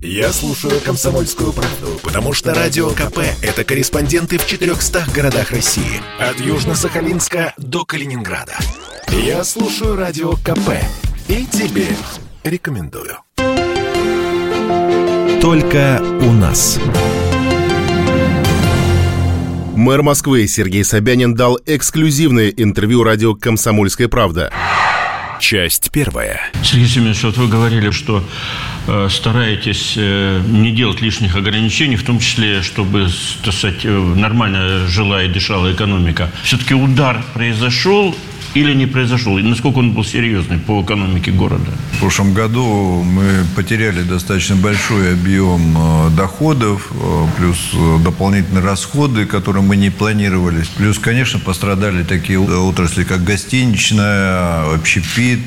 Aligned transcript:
Я 0.00 0.32
слушаю 0.32 0.80
«Комсомольскую 0.80 1.52
правду», 1.52 1.98
потому 2.04 2.32
что 2.32 2.54
«Радио 2.54 2.90
КП»— 2.90 3.18
это 3.42 3.64
корреспонденты 3.64 4.38
в 4.38 4.46
400 4.46 5.06
городах 5.12 5.50
России. 5.50 6.00
От 6.20 6.36
Южно-Сахалинска 6.38 7.52
до 7.56 7.84
Калининграда. 7.84 8.56
Я 9.08 9.42
слушаю 9.42 9.96
«Радио 9.96 10.34
КП» 10.34 10.70
и 11.26 11.44
тебе 11.46 11.88
рекомендую. 12.44 13.18
Только 15.40 16.00
у 16.20 16.32
нас. 16.32 16.78
Мэр 19.74 20.02
Москвы 20.02 20.46
Сергей 20.46 20.84
Собянин 20.84 21.34
дал 21.34 21.58
эксклюзивное 21.66 22.50
интервью 22.50 23.02
радио 23.02 23.34
«Комсомольская 23.34 24.06
правда». 24.06 24.52
Часть 25.38 25.90
первая. 25.90 26.50
Сергей 26.62 26.88
Семенович, 26.88 27.22
вот 27.22 27.36
вы 27.36 27.48
говорили, 27.48 27.90
что 27.90 28.24
э, 28.86 29.08
стараетесь 29.10 29.94
э, 29.96 30.40
не 30.46 30.72
делать 30.72 31.00
лишних 31.00 31.36
ограничений, 31.36 31.96
в 31.96 32.04
том 32.04 32.18
числе, 32.18 32.62
чтобы, 32.62 33.08
так 33.44 33.54
сказать, 33.54 33.84
э, 33.84 33.88
нормально 33.88 34.86
жила 34.86 35.22
и 35.22 35.28
дышала 35.28 35.72
экономика. 35.72 36.30
Все-таки 36.42 36.74
удар 36.74 37.22
произошел, 37.34 38.14
или 38.54 38.74
не 38.74 38.86
произошел? 38.86 39.38
И 39.38 39.42
насколько 39.42 39.78
он 39.78 39.92
был 39.92 40.04
серьезный 40.04 40.58
по 40.58 40.82
экономике 40.82 41.30
города? 41.30 41.70
В 41.92 42.00
прошлом 42.00 42.32
году 42.32 43.02
мы 43.02 43.44
потеряли 43.56 44.02
достаточно 44.02 44.56
большой 44.56 45.12
объем 45.12 45.76
э, 45.76 46.10
доходов, 46.16 46.90
э, 46.92 47.26
плюс 47.36 47.58
э, 47.74 47.98
дополнительные 48.04 48.64
расходы, 48.64 49.26
которые 49.26 49.62
мы 49.62 49.76
не 49.76 49.90
планировали. 49.90 50.64
Плюс, 50.76 50.98
конечно, 50.98 51.38
пострадали 51.40 52.04
такие 52.04 52.38
отрасли, 52.38 53.04
как 53.04 53.24
гостиничная, 53.24 54.74
общепит, 54.74 55.40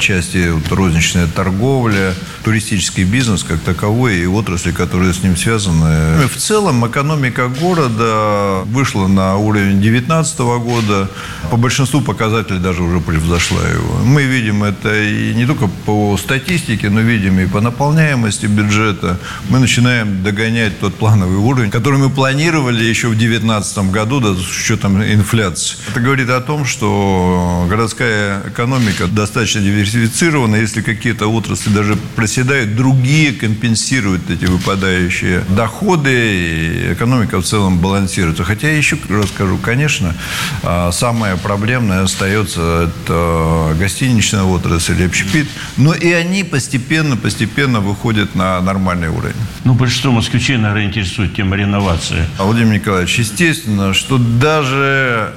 части 0.00 0.52
розничная 0.70 1.26
торговля, 1.26 2.14
туристический 2.44 3.04
бизнес 3.04 3.44
как 3.44 3.60
таковой 3.60 4.18
и 4.18 4.26
отрасли, 4.26 4.72
которые 4.72 5.12
с 5.12 5.22
ним 5.22 5.36
связаны. 5.36 6.26
В 6.26 6.36
целом 6.36 6.86
экономика 6.86 7.48
города 7.48 8.62
вышла 8.66 9.06
на 9.06 9.36
уровень 9.36 9.80
2019 9.80 10.38
года. 10.38 11.10
По 11.50 11.56
большинству 11.56 12.00
показателей 12.00 12.39
показатель 12.40 12.62
даже 12.62 12.82
уже 12.82 13.00
превзошла 13.00 13.60
его. 13.68 13.98
Мы 14.04 14.22
видим 14.22 14.64
это 14.64 15.02
и 15.02 15.34
не 15.34 15.46
только 15.46 15.68
по 15.86 16.16
статистике, 16.16 16.90
но 16.90 17.00
видим 17.00 17.38
и 17.38 17.46
по 17.46 17.60
наполняемости 17.60 18.46
бюджета. 18.46 19.18
Мы 19.50 19.58
начинаем 19.58 20.22
догонять 20.22 20.78
тот 20.80 20.94
плановый 20.94 21.36
уровень, 21.36 21.70
который 21.70 21.98
мы 21.98 22.10
планировали 22.10 22.84
еще 22.84 23.08
в 23.08 23.16
2019 23.18 23.90
году, 23.90 24.20
да, 24.20 24.34
с 24.34 24.60
учетом 24.62 25.02
инфляции. 25.02 25.76
Это 25.90 26.00
говорит 26.00 26.30
о 26.30 26.40
том, 26.40 26.64
что 26.64 27.66
городская 27.68 28.42
экономика 28.48 29.06
достаточно 29.06 29.60
диверсифицирована. 29.60 30.56
Если 30.56 30.82
какие-то 30.82 31.26
отрасли 31.26 31.70
даже 31.70 31.96
проседают, 32.16 32.76
другие 32.76 33.32
компенсируют 33.32 34.30
эти 34.30 34.46
выпадающие 34.46 35.40
доходы, 35.48 36.10
и 36.10 36.92
экономика 36.92 37.40
в 37.40 37.44
целом 37.44 37.78
балансируется. 37.78 38.44
Хотя 38.44 38.70
еще 38.70 38.96
раз 39.08 39.28
скажу, 39.28 39.58
конечно, 39.58 40.14
а, 40.62 40.92
самое 40.92 41.36
проблемное 41.36 42.02
остается 42.02 42.29
остается 42.30 42.88
это 42.88 43.76
гостиничная 43.78 44.42
отрасль, 44.42 45.04
общепит. 45.04 45.48
Но 45.76 45.94
и 45.94 46.12
они 46.12 46.44
постепенно, 46.44 47.16
постепенно 47.16 47.80
выходят 47.80 48.34
на 48.34 48.60
нормальный 48.60 49.08
уровень. 49.08 49.34
Ну, 49.64 49.74
большинство 49.74 50.12
москвичей, 50.12 50.56
наверное, 50.56 50.86
интересует 50.86 51.34
тема 51.34 51.56
реновации. 51.56 52.24
Владимир 52.38 52.74
Николаевич, 52.74 53.18
естественно, 53.18 53.94
что 53.94 54.18
даже 54.18 55.32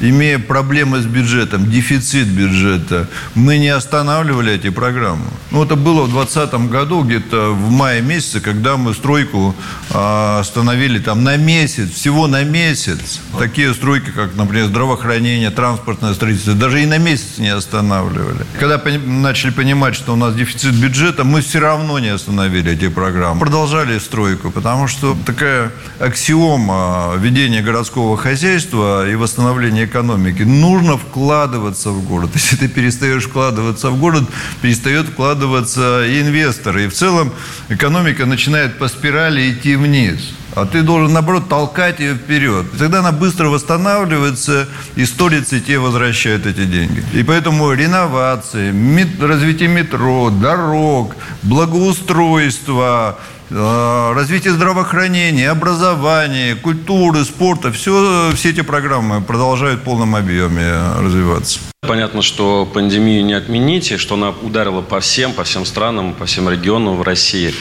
имея 0.00 0.38
проблемы 0.38 1.00
с 1.00 1.06
бюджетом, 1.06 1.70
дефицит 1.70 2.28
бюджета, 2.28 3.08
мы 3.34 3.58
не 3.58 3.68
останавливали 3.68 4.52
эти 4.52 4.70
программы. 4.70 5.24
Ну, 5.50 5.64
это 5.64 5.76
было 5.76 6.02
в 6.02 6.12
2020 6.12 6.70
году, 6.70 7.02
где-то 7.02 7.50
в 7.50 7.70
мае 7.70 8.02
месяце, 8.02 8.40
когда 8.40 8.76
мы 8.76 8.94
стройку 8.94 9.54
э, 9.90 10.38
остановили 10.40 10.98
там 10.98 11.24
на 11.24 11.36
месяц, 11.36 11.90
всего 11.90 12.26
на 12.26 12.44
месяц. 12.44 13.20
Такие 13.38 13.72
стройки, 13.74 14.10
как, 14.10 14.34
например, 14.34 14.66
здравоохранение, 14.66 15.50
транспортное 15.50 16.14
строительство, 16.14 16.54
даже 16.54 16.82
и 16.82 16.86
на 16.86 16.98
месяц 16.98 17.38
не 17.38 17.48
останавливали. 17.48 18.44
Когда 18.58 18.80
начали 19.06 19.50
понимать, 19.50 19.94
что 19.94 20.12
у 20.12 20.16
нас 20.16 20.34
дефицит 20.34 20.74
бюджета, 20.74 21.24
мы 21.24 21.40
все 21.40 21.60
равно 21.60 21.98
не 21.98 22.08
остановили 22.08 22.72
эти 22.72 22.88
программы. 22.88 23.40
Продолжали 23.40 23.98
стройку, 23.98 24.50
потому 24.50 24.88
что 24.88 25.16
такая 25.24 25.70
аксиома 26.00 27.14
ведения 27.18 27.62
городского 27.62 28.16
хозяйства 28.16 29.08
и 29.08 29.14
восстановления 29.14 29.83
экономики. 29.84 30.42
Нужно 30.42 30.96
вкладываться 30.96 31.90
в 31.90 32.06
город. 32.06 32.30
Если 32.34 32.56
ты 32.56 32.68
перестаешь 32.68 33.24
вкладываться 33.24 33.90
в 33.90 33.98
город, 33.98 34.24
перестает 34.62 35.06
вкладываться 35.06 36.04
и 36.06 36.20
инвесторы. 36.20 36.84
И 36.84 36.88
в 36.88 36.94
целом 36.94 37.32
экономика 37.68 38.26
начинает 38.26 38.78
по 38.78 38.88
спирали 38.88 39.52
идти 39.52 39.76
вниз. 39.76 40.34
А 40.54 40.66
ты 40.66 40.82
должен, 40.82 41.12
наоборот, 41.12 41.48
толкать 41.48 41.98
ее 41.98 42.14
вперед. 42.14 42.66
И 42.74 42.76
тогда 42.76 43.00
она 43.00 43.10
быстро 43.10 43.48
восстанавливается, 43.48 44.68
и 44.94 45.04
столицы 45.04 45.60
тебе 45.60 45.80
возвращают 45.80 46.46
эти 46.46 46.64
деньги. 46.64 47.02
И 47.12 47.24
поэтому 47.24 47.72
реновации, 47.72 48.72
развитие 49.20 49.68
метро, 49.68 50.30
дорог, 50.30 51.16
благоустройство, 51.42 53.18
развитие 53.50 54.52
здравоохранения, 54.52 55.50
образования, 55.50 56.54
культуры, 56.54 57.24
спорта, 57.24 57.72
все, 57.72 58.32
все 58.34 58.50
эти 58.50 58.62
программы 58.62 59.20
продолжают 59.20 59.80
в 59.80 59.84
полном 59.84 60.16
объеме 60.16 60.72
развиваться. 60.98 61.60
Понятно, 61.86 62.22
что 62.22 62.64
пандемию 62.64 63.24
не 63.24 63.34
отмените, 63.34 63.98
что 63.98 64.14
она 64.14 64.30
ударила 64.30 64.80
по 64.80 65.00
всем, 65.00 65.32
по 65.32 65.44
всем 65.44 65.66
странам, 65.66 66.14
по 66.14 66.24
всем 66.24 66.48
регионам 66.48 66.96
в 66.96 67.02
России. 67.02 67.54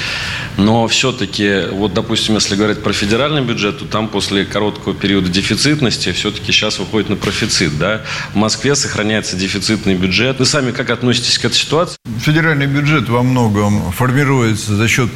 Но 0.55 0.87
все-таки, 0.87 1.63
вот, 1.71 1.93
допустим, 1.93 2.35
если 2.35 2.55
говорить 2.55 2.81
про 2.81 2.93
федеральный 2.93 3.41
бюджет, 3.41 3.79
то 3.79 3.85
там 3.85 4.07
после 4.07 4.45
короткого 4.45 4.93
периода 4.93 5.27
дефицитности 5.27 6.13
все-таки 6.13 6.51
сейчас 6.53 6.79
выходит 6.79 7.09
на 7.09 7.17
профицит. 7.17 7.77
Да? 7.77 8.01
В 8.33 8.37
Москве 8.37 8.75
сохраняется 8.75 9.35
дефицитный 9.35 9.95
бюджет. 9.95 10.39
Вы 10.39 10.45
сами 10.45 10.71
как 10.71 10.89
относитесь 10.89 11.37
к 11.37 11.45
этой 11.45 11.55
ситуации? 11.55 11.97
Федеральный 12.19 12.67
бюджет 12.67 13.09
во 13.09 13.23
многом 13.23 13.91
формируется 13.91 14.75
за 14.75 14.87
счет 14.87 15.11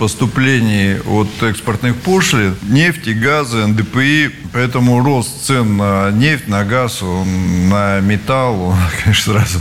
поступлений 0.57 0.97
от 1.05 1.43
экспортных 1.43 1.95
пошлин, 1.97 2.55
нефти, 2.63 3.11
газа, 3.11 3.67
НДПИ. 3.67 4.31
Поэтому 4.53 5.03
рост 5.03 5.45
цен 5.45 5.77
на 5.77 6.11
нефть, 6.11 6.47
на 6.47 6.63
газ, 6.63 7.01
на 7.01 7.99
металл, 7.99 8.75
конечно, 9.03 9.33
сразу 9.33 9.59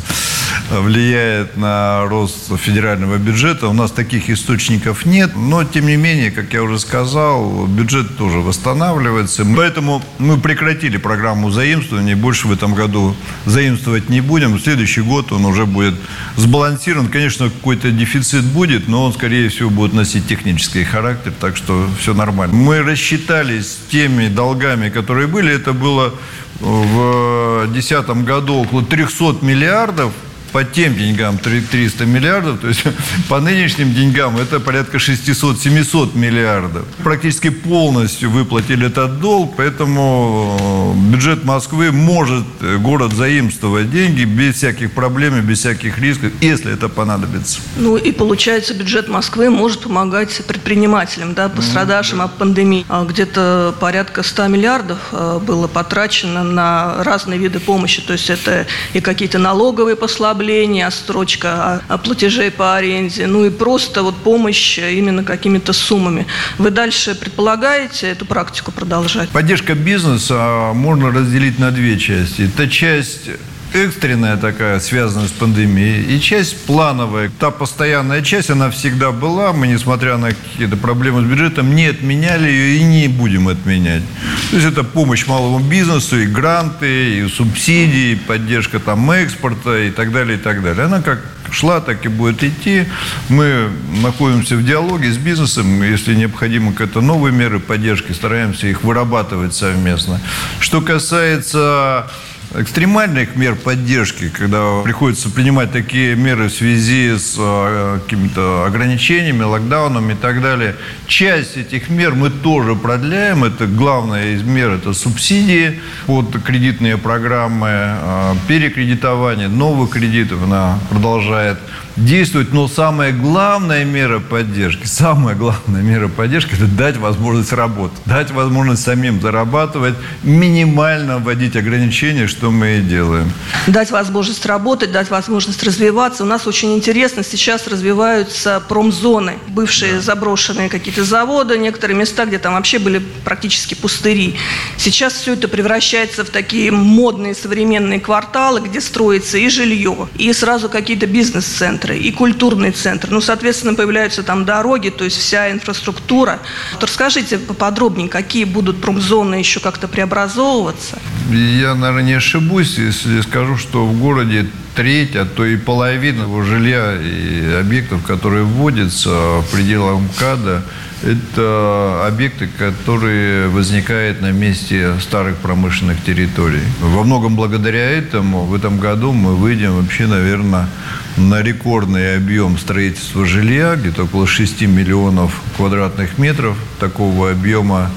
влияет 0.71 1.57
на 1.57 2.05
рост 2.07 2.57
федерального 2.59 3.17
бюджета. 3.19 3.69
У 3.69 3.73
нас 3.73 3.91
таких 3.91 4.31
источников 4.31 5.07
нет, 5.07 5.33
но, 5.37 5.65
тем 5.65 5.87
не 5.87 5.97
менее, 5.97 6.31
как 6.31 6.53
я 6.53 6.63
уже 6.63 6.79
сказал, 6.79 7.67
бюджет 7.67 8.17
тоже 8.17 8.39
восстанавливается. 8.39 9.47
Поэтому 9.57 10.03
мы 10.19 10.39
прекратили 10.39 10.97
программу 10.97 11.51
заимствования, 11.51 12.17
больше 12.17 12.49
в 12.49 12.53
этом 12.53 12.75
году 12.75 13.17
заимствовать 13.45 14.09
не 14.09 14.21
будем. 14.21 14.55
В 14.55 14.61
следующий 14.61 15.03
год 15.03 15.33
он 15.33 15.45
уже 15.45 15.67
будет 15.67 15.95
сбалансирован. 16.37 17.09
Конечно, 17.09 17.51
какой-то 17.51 17.91
дефицит 17.91 18.45
будет, 18.45 18.89
но 18.89 19.05
он, 19.05 19.13
скорее 19.13 19.49
всего, 19.49 19.71
будет 19.71 19.93
носить 19.93 20.27
технический 20.27 20.85
характер, 20.85 21.33
так 21.39 21.57
что 21.57 21.89
все 22.01 22.15
нормально. 22.15 22.55
Мы 22.55 22.83
рассчитались 22.83 23.67
с 23.67 23.79
теми 23.91 24.29
долгами, 24.29 24.89
которые 24.89 25.27
были. 25.27 25.53
Это 25.53 25.73
было 25.73 26.15
в 26.61 27.67
2010 27.67 28.25
году 28.25 28.63
около 28.63 28.85
300 28.85 29.39
миллиардов 29.43 30.13
по 30.57 30.65
тем 30.65 30.97
деньгам 30.97 31.37
300 31.37 32.07
миллиардов, 32.07 32.61
то 32.61 32.69
есть 32.69 32.83
по 33.29 33.41
нынешним 33.41 33.93
деньгам 33.93 34.39
это 34.39 34.59
порядка 34.59 34.97
600-700 34.97 36.17
миллиардов. 36.17 36.87
Практически 37.05 37.51
полностью 37.51 38.31
выплатили 38.31 38.87
этот 38.87 39.21
долг, 39.21 39.53
поэтому 39.59 40.95
э, 40.97 41.13
бюджет 41.13 41.45
Москвы 41.45 41.93
может 41.93 42.47
э, 42.63 42.79
город 42.79 43.13
заимствовать 43.13 43.91
деньги 43.91 44.25
без 44.25 44.55
всяких 44.55 44.93
проблем 44.93 45.37
и 45.37 45.43
без 45.43 45.59
всяких 45.59 45.99
рисков, 45.99 46.33
если 46.41 46.73
это 46.73 46.89
понадобится. 46.89 47.61
Ну 47.77 47.99
и 47.99 48.11
получается, 48.11 48.73
бюджет 48.73 49.09
Москвы 49.09 49.51
может 49.51 49.83
помогать 49.83 50.41
предпринимателям, 50.47 51.35
да, 51.35 51.51
пострадавшим 51.51 52.23
mm-hmm. 52.23 52.25
от 52.25 52.39
пандемии. 52.39 52.87
А 52.89 53.05
где-то 53.05 53.75
порядка 53.79 54.23
100 54.23 54.47
миллиардов 54.47 55.01
э, 55.13 55.39
было 55.39 55.69
потрачено 55.69 56.43
на 56.45 57.05
разные 57.05 57.39
виды 57.39 57.61
помощи, 57.61 58.01
то 58.01 58.15
есть 58.15 58.31
это 58.31 58.67
и 58.95 59.03
какие-то 59.03 59.39
налоговые 59.39 59.97
послабления, 59.97 60.46
уведомление, 60.47 60.91
строчка 60.91 61.83
о, 61.89 61.95
о 61.95 61.99
платеже 61.99 62.51
по 62.51 62.77
аренде, 62.77 63.27
ну 63.27 63.45
и 63.45 63.51
просто 63.51 64.03
вот 64.03 64.17
помощь 64.17 64.79
именно 64.79 65.25
какими-то 65.25 65.73
суммами. 65.73 66.27
Вы 66.59 66.71
дальше 66.71 67.15
предполагаете 67.15 68.09
эту 68.09 68.27
практику 68.27 68.73
продолжать? 68.73 69.29
Поддержка 69.31 69.75
бизнеса 69.75 70.73
можно 70.75 71.11
разделить 71.11 71.59
на 71.59 71.71
две 71.71 71.99
части. 71.99 72.43
Это 72.43 72.69
часть 72.69 73.31
экстренная 73.77 74.37
такая, 74.37 74.81
связанная 74.81 75.29
с 75.29 75.31
пандемией, 75.31 76.17
и 76.17 76.21
часть 76.21 76.67
плановая. 76.67 77.31
Та 77.39 77.51
постоянная 77.51 78.23
часть, 78.23 78.51
она 78.51 78.71
всегда 78.71 79.13
была. 79.13 79.53
Мы, 79.53 79.69
несмотря 79.69 80.17
на 80.17 80.29
какие-то 80.29 80.77
проблемы 80.77 81.23
с 81.23 81.25
бюджетом, 81.25 81.75
не 81.75 81.87
отменяли 81.87 82.49
ее 82.49 82.79
и 82.79 82.85
не 82.85 83.09
будем 83.09 83.49
отменять. 83.49 84.03
То 84.51 84.57
есть 84.57 84.69
это 84.69 84.85
помощь 84.85 85.27
малому 85.27 85.61
бизнесу, 85.61 86.19
и 86.19 86.27
гранты, 86.27 87.19
и 87.19 87.29
субсидии, 87.29 88.13
и 88.13 88.17
поддержка 88.17 88.81
там 88.81 89.11
экспорта 89.11 89.79
и 89.79 89.91
так 89.91 90.13
далее, 90.13 90.39
и 90.39 90.41
так 90.41 90.63
далее. 90.63 90.87
Она 90.87 91.03
как 91.03 91.23
шла, 91.51 91.81
так 91.81 92.05
и 92.05 92.09
будет 92.09 92.43
идти. 92.43 92.87
Мы 93.29 93.71
находимся 94.03 94.57
в 94.57 94.65
диалоге 94.65 95.13
с 95.13 95.17
бизнесом. 95.17 95.83
Если 95.83 96.15
необходимо 96.15 96.73
какие-то 96.73 97.01
новые 97.01 97.33
меры 97.33 97.61
поддержки, 97.61 98.13
стараемся 98.13 98.67
их 98.67 98.83
вырабатывать 98.83 99.55
совместно. 99.55 100.21
Что 100.61 100.81
касается 100.81 102.11
экстремальных 102.55 103.37
мер 103.37 103.55
поддержки, 103.55 104.29
когда 104.29 104.83
приходится 104.83 105.31
принимать 105.31 105.73
такие 105.73 106.15
меры 106.15 106.49
в 106.49 106.53
связи 106.53 107.17
с 107.17 107.37
э, 107.39 108.01
какими-то 108.03 108.65
ограничениями, 108.67 109.43
локдауном 109.43 110.11
и 110.11 110.15
так 110.15 110.41
далее. 110.43 110.77
Часть 111.07 111.57
этих 111.57 111.91
мер 111.91 112.15
мы 112.15 112.31
тоже 112.31 112.75
продляем. 112.75 113.45
Это 113.45 113.67
главная 113.67 114.35
из 114.35 114.43
мер– 114.43 114.71
это 114.73 114.93
субсидии 114.93 115.81
под 116.07 116.43
кредитные 116.43 116.97
программы, 116.97 117.69
э, 117.71 118.35
перекредитование 118.49 119.49
новых 119.49 119.91
кредитов. 119.91 120.43
Она 120.43 120.79
продолжает 120.89 121.59
действовать, 121.97 122.53
но 122.53 122.69
самая 122.69 123.13
главная 123.13 123.85
мера 123.85 124.19
поддержки, 124.21 124.87
самая 124.87 125.35
главная 125.35 125.83
мера 125.83 126.09
поддержки– 126.09 126.55
это 126.55 126.67
дать 126.67 126.97
возможность 126.97 127.53
работать, 127.53 127.99
дать 128.05 128.31
возможность 128.31 128.83
самим 128.83 129.21
зарабатывать, 129.21 129.95
минимально 130.23 131.19
вводить 131.19 131.57
ограничения, 131.57 132.27
что 132.27 132.51
мы 132.51 132.79
и 132.79 132.83
делаем. 132.83 133.33
Дать 133.67 133.91
возможность 133.91 134.45
работать, 134.47 134.93
дать 134.93 135.11
возможность 135.11 135.63
развиваться. 135.63 136.25
У 136.25 136.27
нас 136.27 136.47
очень 136.47 136.75
интересно, 136.75 137.25
сейчас 137.25 137.67
развиваются 137.67 138.63
промзоны, 138.69 139.35
бывшие 139.49 139.95
да. 139.95 140.01
заброшенные 140.01 140.69
какие-то 140.69 141.05
заводы, 141.05 141.57
некоторые 141.57 141.97
места, 141.97 142.27
где 142.27 142.39
там 142.39 142.55
вообще 142.55 142.79
были 142.79 142.99
практически 143.25 143.75
пустыри. 143.75 144.37
Сейчас 144.77 145.15
все 145.15 145.33
это 145.33 145.49
превращается 145.49 146.25
в 146.25 146.29
такие 146.29 146.71
модные 146.71 147.35
современные 147.35 148.01
кварталы, 148.01 148.61
где 148.61 148.81
строится 148.81 149.39
и 149.39 149.49
жилье, 149.49 150.09
и 150.19 150.33
сразу 150.33 150.69
какие-то 150.69 151.07
бизнес-центры 151.07 151.86
центры 151.87 151.99
и 151.99 152.13
культурный 152.13 152.73
центр. 152.73 153.09
Ну, 153.11 153.21
соответственно, 153.21 153.75
появляются 153.75 154.23
там 154.23 154.45
дороги, 154.45 154.91
то 154.91 155.05
есть 155.05 155.19
вся 155.19 155.51
инфраструктура. 155.51 156.39
Вот 156.73 156.85
расскажите 156.85 157.39
поподробнее, 157.39 158.09
какие 158.09 158.45
будут 158.45 158.81
промзоны 158.81 159.37
еще 159.37 159.61
как-то 159.61 159.89
преобразовываться? 159.89 160.99
Я, 161.31 161.75
наверное, 161.75 162.03
не 162.03 162.15
ошибусь, 162.15 162.79
если 162.79 163.21
скажу, 163.21 163.57
что 163.57 163.87
в 163.87 163.99
городе 163.99 164.47
треть, 164.77 165.17
а 165.17 165.25
то 165.25 165.45
и 165.45 165.57
половина 165.57 166.23
его 166.23 166.43
жилья 166.43 166.95
и 167.01 167.59
объектов, 167.59 168.05
которые 168.05 168.45
вводятся 168.45 169.41
в 169.41 169.47
пределах 169.51 170.01
МКАДа, 170.01 170.63
это 171.03 172.05
объекты, 172.07 172.47
которые 172.47 173.49
возникают 173.49 174.21
на 174.21 174.33
месте 174.33 174.95
старых 175.01 175.37
промышленных 175.37 176.03
территорий. 176.05 176.63
Во 176.81 177.05
многом 177.05 177.37
благодаря 177.37 177.91
этому 177.91 178.45
в 178.45 178.55
этом 178.55 178.79
году 178.79 179.13
мы 179.13 179.35
выйдем 179.35 179.77
вообще, 179.77 180.07
наверное, 180.07 180.69
на 181.17 181.43
рекордный 181.43 182.17
объем 182.17 182.59
строительства 182.59 183.25
жилья, 183.25 183.77
где-то 183.77 184.05
около 184.05 184.27
6 184.27 184.63
миллионов 184.63 185.43
квадратных 185.57 186.19
метров. 186.19 186.57
Такого 186.79 187.31
объема 187.31 187.91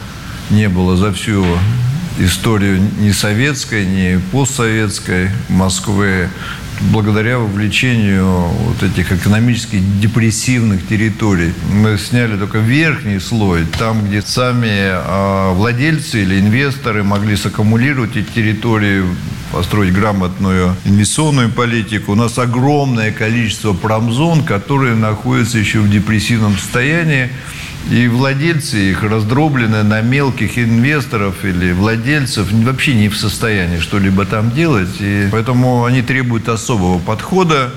не 0.49 0.69
было 0.69 0.95
за 0.95 1.11
всю 1.13 1.45
историю 2.19 2.81
ни 2.99 3.11
советской, 3.11 3.85
ни 3.85 4.19
постсоветской 4.31 5.29
Москвы 5.47 6.29
благодаря 6.91 7.39
вовлечению 7.39 8.25
вот 8.25 8.83
этих 8.83 9.11
экономически 9.11 9.79
депрессивных 10.01 10.87
территорий. 10.87 11.53
Мы 11.73 11.97
сняли 11.97 12.37
только 12.37 12.59
верхний 12.59 13.19
слой, 13.19 13.65
там, 13.77 14.05
где 14.05 14.21
сами 14.21 14.69
а, 14.71 15.53
владельцы 15.53 16.21
или 16.21 16.39
инвесторы 16.39 17.03
могли 17.03 17.35
саккумулировать 17.35 18.15
эти 18.15 18.29
территории, 18.31 19.03
построить 19.51 19.93
грамотную 19.93 20.75
инвестиционную 20.85 21.49
политику. 21.49 22.13
У 22.13 22.15
нас 22.15 22.37
огромное 22.37 23.11
количество 23.11 23.73
промзон, 23.73 24.43
которые 24.43 24.95
находятся 24.95 25.57
еще 25.57 25.79
в 25.79 25.89
депрессивном 25.89 26.57
состоянии. 26.57 27.29
И 27.89 28.07
владельцы 28.07 28.91
их 28.91 29.03
раздроблены 29.03 29.83
на 29.83 30.01
мелких 30.01 30.59
инвесторов 30.59 31.43
или 31.43 31.71
владельцев 31.71 32.51
вообще 32.51 32.93
не 32.93 33.09
в 33.09 33.17
состоянии 33.17 33.79
что-либо 33.79 34.25
там 34.25 34.51
делать. 34.51 34.89
И 34.99 35.27
поэтому 35.31 35.85
они 35.85 36.01
требуют 36.01 36.49
особого 36.49 36.99
подхода. 36.99 37.71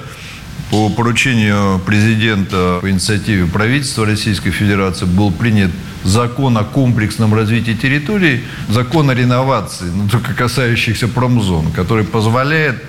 По 0.71 0.89
поручению 0.89 1.81
президента 1.81 2.79
по 2.81 2.91
инициативе 2.91 3.47
правительства 3.47 4.07
Российской 4.07 4.51
Федерации 4.51 5.05
был 5.05 5.31
принят 5.31 5.71
закон 6.05 6.57
о 6.59 6.65
комплексном 6.65 7.35
развитии 7.35 7.73
территорий, 7.73 8.45
закон 8.69 9.11
о 9.11 9.15
реновации, 9.15 9.87
но 9.95 10.09
только 10.09 10.35
касающихся 10.35 11.09
промзон, 11.09 11.73
который 11.73 12.05
позволяет 12.05 12.83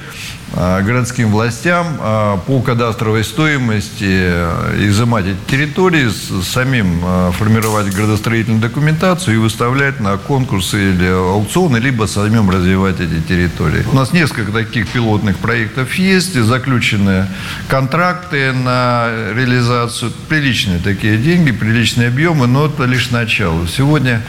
а, 0.56 0.81
городским 0.81 1.31
властям 1.31 1.98
а, 2.00 2.38
по 2.38 2.62
кадастровой 2.62 3.24
стоимости 3.24 4.06
э, 4.07 4.88
изымать 4.88 5.25
эти 5.25 5.50
территории, 5.50 6.10
самим 6.44 7.01
а, 7.04 7.31
формировать 7.31 7.92
градостроительную 7.92 8.62
документацию 8.62 9.33
и 9.33 9.38
выставлять 9.39 10.00
на 10.00 10.18
конкурсы 10.18 10.92
или 10.92 11.07
аукционы, 11.07 11.77
либо 11.77 12.06
самим 12.06 12.51
развивать 12.51 13.00
эти 13.00 13.19
территории. 13.27 13.83
У 13.92 13.95
нас 13.95 14.13
несколько 14.13 14.51
таких 14.51 14.88
пилотных 14.89 15.38
проектов 15.38 15.95
есть, 15.95 16.36
заключены 16.36 17.25
контракты 17.68 18.54
на 18.54 19.10
реализацию, 19.36 20.12
приличные 20.30 20.77
такие 20.77 21.18
деньги, 21.18 21.51
приличные 21.51 22.10
объемы, 22.10 22.45
но 22.45 22.68
это 22.68 22.83
лишь 22.86 23.03
начало. 23.12 23.68
Сегодня 23.68 24.22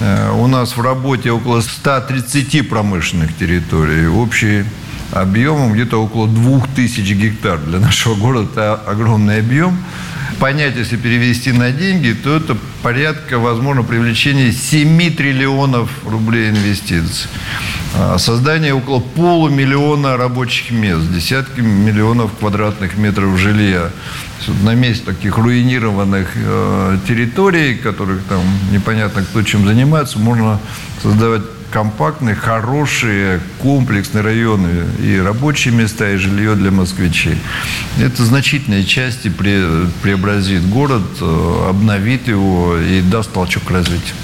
э, 0.00 0.30
у 0.32 0.46
нас 0.46 0.76
в 0.76 0.80
работе 0.80 1.30
около 1.30 1.60
130 1.60 2.68
промышленных 2.68 3.36
территорий. 3.36 4.06
Общий 4.06 4.64
объемом 5.12 5.72
где-то 5.72 6.02
около 6.02 6.28
2000 6.28 7.12
гектар. 7.14 7.58
Для 7.58 7.78
нашего 7.78 8.14
города 8.14 8.48
это 8.50 8.74
огромный 8.74 9.38
объем. 9.38 9.78
Понять, 10.38 10.76
если 10.76 10.96
перевести 10.96 11.52
на 11.52 11.70
деньги, 11.70 12.12
то 12.12 12.36
это 12.36 12.56
порядка, 12.82 13.38
возможно, 13.38 13.82
привлечения 13.82 14.52
7 14.52 15.14
триллионов 15.14 15.90
рублей 16.04 16.50
инвестиций. 16.50 17.28
А, 17.94 18.18
создание 18.18 18.74
около 18.74 19.00
полумиллиона 19.00 20.16
рабочих 20.16 20.70
мест, 20.70 21.12
десятки 21.12 21.60
миллионов 21.60 22.32
квадратных 22.38 22.96
метров 22.96 23.38
жилья. 23.38 23.90
На 24.62 24.74
месте 24.74 25.04
таких 25.06 25.38
руинированных 25.38 26.28
э, 26.34 26.98
территорий, 27.08 27.76
которых 27.76 28.24
там 28.24 28.40
непонятно 28.72 29.22
кто 29.22 29.42
чем 29.42 29.66
занимается, 29.66 30.18
можно 30.18 30.60
создавать 31.02 31.42
компактные, 31.74 32.36
хорошие, 32.36 33.40
комплексные 33.58 34.22
районы 34.22 34.84
и 35.02 35.18
рабочие 35.18 35.74
места, 35.74 36.12
и 36.12 36.16
жилье 36.16 36.54
для 36.54 36.70
москвичей. 36.70 37.36
Это 38.00 38.24
значительной 38.24 38.84
части 38.84 39.28
преобразит 39.28 40.64
город, 40.68 41.02
э, 41.20 41.66
обновит 41.68 42.28
его 42.28 42.76
и 42.78 43.00
даст 43.00 43.32
толчок 43.32 43.72
развитию. 43.72 44.14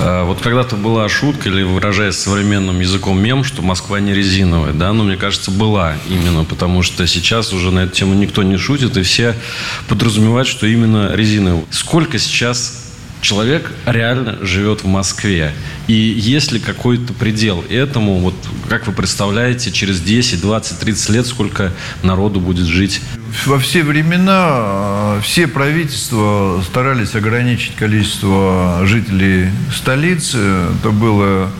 А, 0.00 0.24
вот 0.26 0.42
когда-то 0.42 0.76
была 0.76 1.08
шутка, 1.08 1.48
или 1.48 1.62
выражаясь 1.62 2.16
современным 2.16 2.78
языком 2.78 3.18
мем, 3.18 3.42
что 3.42 3.62
Москва 3.62 3.98
не 3.98 4.12
резиновая, 4.12 4.74
да, 4.74 4.92
но 4.92 5.04
мне 5.04 5.16
кажется, 5.16 5.50
была 5.50 5.94
именно, 6.10 6.44
потому 6.44 6.82
что 6.82 7.06
сейчас 7.06 7.54
уже 7.54 7.70
на 7.70 7.84
эту 7.84 7.94
тему 7.94 8.12
никто 8.12 8.42
не 8.42 8.58
шутит, 8.58 8.98
и 8.98 9.02
все 9.02 9.34
подразумевают, 9.88 10.46
что 10.46 10.66
именно 10.66 11.14
резиновая. 11.14 11.64
Сколько 11.70 12.18
сейчас 12.18 12.81
человек 13.22 13.72
реально 13.86 14.44
живет 14.44 14.82
в 14.82 14.86
Москве. 14.86 15.52
И 15.86 15.94
есть 15.94 16.52
ли 16.52 16.60
какой-то 16.60 17.14
предел 17.14 17.64
этому? 17.70 18.18
Вот 18.18 18.34
как 18.68 18.86
вы 18.86 18.92
представляете, 18.92 19.70
через 19.72 20.00
10, 20.00 20.40
20, 20.42 20.78
30 20.78 21.08
лет 21.10 21.26
сколько 21.26 21.72
народу 22.02 22.40
будет 22.40 22.66
жить? 22.66 23.00
Во 23.46 23.58
все 23.58 23.82
времена 23.82 25.18
все 25.22 25.46
правительства 25.46 26.62
старались 26.66 27.14
ограничить 27.14 27.74
количество 27.76 28.82
жителей 28.84 29.50
столицы. 29.74 30.38
Это 30.78 30.90
было 30.90 31.50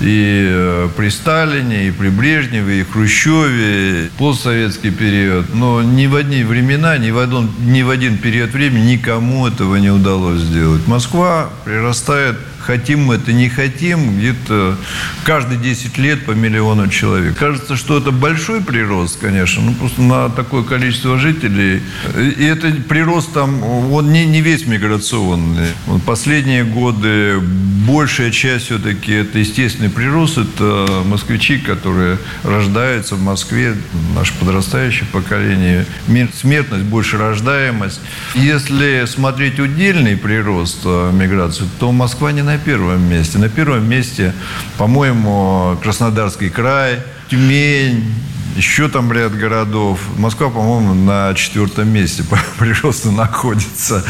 и 0.00 0.46
э, 0.48 0.88
при 0.96 1.10
Сталине, 1.10 1.88
и 1.88 1.90
при 1.90 2.08
Брежневе, 2.08 2.80
и 2.80 2.84
Хрущеве, 2.84 4.10
постсоветский 4.18 4.90
период. 4.90 5.54
Но 5.54 5.82
ни 5.82 6.06
в 6.06 6.16
одни 6.16 6.42
времена, 6.42 6.96
ни 6.98 7.10
в, 7.10 7.18
один, 7.18 7.50
ни 7.60 7.82
в 7.82 7.90
один 7.90 8.18
период 8.18 8.50
времени 8.52 8.92
никому 8.92 9.46
этого 9.46 9.76
не 9.76 9.90
удалось 9.90 10.40
сделать. 10.40 10.86
Москва 10.86 11.50
прирастает 11.64 12.36
хотим 12.60 13.04
мы 13.04 13.16
это, 13.16 13.32
не 13.32 13.48
хотим, 13.48 14.18
где-то 14.18 14.76
каждые 15.24 15.58
10 15.58 15.98
лет 15.98 16.24
по 16.24 16.32
миллиону 16.32 16.88
человек. 16.88 17.36
Кажется, 17.36 17.76
что 17.76 17.98
это 17.98 18.10
большой 18.10 18.60
прирост, 18.60 19.18
конечно, 19.20 19.62
ну 19.62 19.74
просто 19.74 20.02
на 20.02 20.28
такое 20.28 20.62
количество 20.62 21.18
жителей. 21.18 21.82
И 22.16 22.44
это 22.44 22.70
прирост 22.88 23.32
там, 23.32 23.62
он 23.62 24.12
не, 24.12 24.26
не 24.26 24.40
весь 24.40 24.66
миграционный. 24.66 25.68
Последние 26.06 26.64
годы 26.64 27.40
большая 27.86 28.30
часть 28.30 28.66
все-таки 28.66 29.12
это 29.12 29.38
естественный 29.38 29.90
прирост, 29.90 30.38
это 30.38 31.02
москвичи, 31.04 31.58
которые 31.58 32.18
рождаются 32.44 33.16
в 33.16 33.22
Москве, 33.22 33.74
наше 34.14 34.32
подрастающее 34.38 35.06
поколение. 35.12 35.86
Смертность, 36.34 36.84
больше 36.84 37.18
рождаемость. 37.18 38.00
Если 38.34 39.04
смотреть 39.06 39.58
удельный 39.58 40.16
прирост 40.16 40.80
э, 40.84 41.10
миграции, 41.12 41.64
то 41.78 41.92
Москва 41.92 42.32
не 42.32 42.42
на 42.50 42.58
первом 42.58 43.08
месте. 43.08 43.38
На 43.38 43.48
первом 43.48 43.88
месте, 43.88 44.32
по-моему, 44.76 45.76
Краснодарский 45.82 46.50
край, 46.50 46.98
Тюмень, 47.28 48.12
еще 48.56 48.88
там 48.88 49.12
ряд 49.12 49.36
городов. 49.36 50.00
Москва, 50.16 50.50
по-моему, 50.50 50.94
на 50.94 51.34
четвертом 51.34 51.88
месте 51.88 52.22
по 52.30 52.38
приросту 52.58 53.10
находится. 53.12 54.04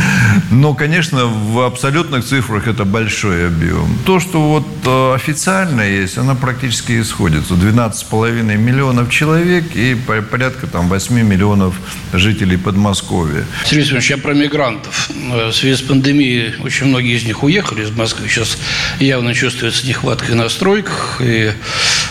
Но, 0.50 0.74
конечно, 0.74 1.26
в 1.26 1.60
абсолютных 1.60 2.24
цифрах 2.24 2.66
это 2.66 2.84
большой 2.84 3.46
объем. 3.46 3.98
То, 4.04 4.20
что 4.20 4.40
вот 4.40 4.66
э, 4.84 5.14
официально 5.14 5.82
есть, 5.82 6.18
она 6.18 6.34
практически 6.34 7.00
исходится. 7.00 7.54
12,5 7.54 8.56
миллионов 8.56 9.10
человек 9.10 9.64
и 9.74 9.94
порядка 10.30 10.66
там 10.66 10.88
8 10.88 11.14
миллионов 11.22 11.74
жителей 12.12 12.56
Подмосковья. 12.56 13.44
Сергей 13.64 13.86
Иванович, 13.86 14.10
я 14.10 14.18
про 14.18 14.34
мигрантов. 14.34 15.10
Э, 15.32 15.48
в 15.48 15.52
связи 15.52 15.76
с 15.76 15.82
пандемией 15.82 16.54
очень 16.62 16.86
многие 16.86 17.16
из 17.16 17.24
них 17.24 17.42
уехали 17.42 17.82
из 17.82 17.90
Москвы. 17.90 18.28
Сейчас 18.28 18.58
явно 18.98 19.34
чувствуется 19.34 19.86
нехватка 19.86 20.34
на 20.34 20.48
стройках, 20.48 21.20
и 21.20 21.52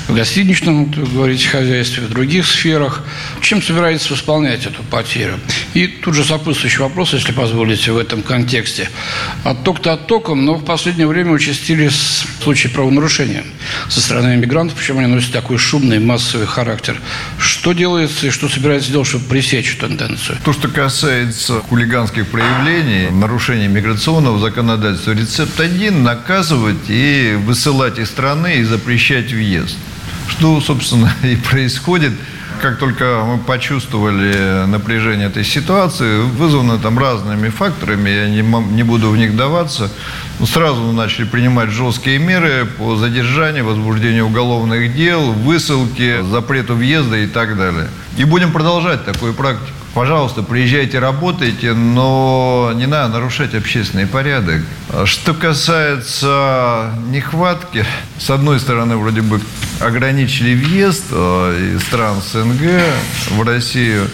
в 0.07 0.15
гостиничном, 0.15 0.91
так 0.91 1.11
говорить, 1.11 1.45
хозяйстве, 1.45 2.03
в 2.03 2.09
других 2.09 2.28
сферах. 2.47 3.03
Чем 3.41 3.61
собирается 3.61 4.13
восполнять 4.13 4.65
эту 4.65 4.83
потерю? 4.83 5.39
И 5.73 5.87
тут 5.87 6.15
же 6.15 6.23
сопутствующий 6.23 6.79
вопрос, 6.79 7.13
если 7.13 7.31
позволите, 7.31 7.91
в 7.91 7.97
этом 7.97 8.21
контексте. 8.21 8.89
Отток-то 9.43 9.93
оттоком, 9.93 10.45
но 10.45 10.55
в 10.55 10.65
последнее 10.65 11.07
время 11.07 11.31
участились 11.31 12.23
случаи 12.43 12.67
правонарушения 12.67 13.43
со 13.89 14.01
стороны 14.01 14.35
иммигрантов, 14.35 14.77
причем 14.77 14.99
они 14.99 15.07
носят 15.07 15.31
такой 15.31 15.57
шумный, 15.57 15.99
массовый 15.99 16.47
характер. 16.47 16.99
Что 17.37 17.73
делается 17.73 18.27
и 18.27 18.29
что 18.29 18.49
собирается 18.49 18.91
делать, 18.91 19.07
чтобы 19.07 19.25
пресечь 19.25 19.75
эту 19.75 19.87
тенденцию? 19.87 20.37
То, 20.43 20.53
что 20.53 20.67
касается 20.67 21.59
хулиганских 21.61 22.27
проявлений, 22.27 23.09
нарушения 23.09 23.67
миграционного 23.67 24.39
законодательства, 24.39 25.11
рецепт 25.11 25.59
один– 25.59 26.03
наказывать 26.09 26.89
и 26.89 27.37
высылать 27.45 27.99
из 27.99 28.09
страны 28.09 28.57
и 28.57 28.63
запрещать 28.63 29.31
въезд. 29.31 29.77
Что, 30.29 30.61
собственно, 30.61 31.11
и 31.23 31.35
происходит. 31.35 32.13
Как 32.61 32.77
только 32.77 33.23
мы 33.25 33.37
почувствовали 33.37 34.65
напряжение 34.65 35.27
этой 35.27 35.45
ситуации, 35.45 36.21
вызвано 36.21 36.77
там 36.77 36.99
разными 36.99 37.47
факторами, 37.47 38.09
я 38.09 38.29
не, 38.29 38.41
не 38.41 38.83
буду 38.83 39.09
в 39.09 39.17
них 39.17 39.37
даваться, 39.37 39.89
сразу 40.45 40.81
мы 40.81 40.91
начали 40.91 41.23
принимать 41.23 41.69
жесткие 41.69 42.19
меры 42.19 42.65
по 42.65 42.97
задержанию, 42.97 43.63
возбуждению 43.63 44.25
уголовных 44.25 44.93
дел, 44.93 45.31
высылке, 45.31 46.21
запрету 46.23 46.75
въезда 46.75 47.17
и 47.17 47.27
так 47.27 47.57
далее. 47.57 47.87
И 48.17 48.25
будем 48.25 48.51
продолжать 48.51 49.05
такую 49.05 49.33
практику. 49.33 49.78
Пожалуйста, 49.93 50.43
приезжайте, 50.43 50.99
работайте, 50.99 51.73
но 51.73 52.71
не 52.75 52.85
надо 52.85 53.13
нарушать 53.13 53.55
общественный 53.55 54.05
порядок. 54.05 54.61
Что 55.05 55.33
касается 55.33 56.91
нехватки, 57.07 57.85
с 58.19 58.29
одной 58.29 58.59
стороны, 58.59 58.97
вроде 58.97 59.21
бы 59.21 59.41
ограничили 59.79 60.53
въезд 60.53 61.05
э, 61.11 61.73
из 61.75 61.81
стран 61.83 62.21
СНГ 62.21 62.81
в 63.31 63.41
Россию, 63.41 64.07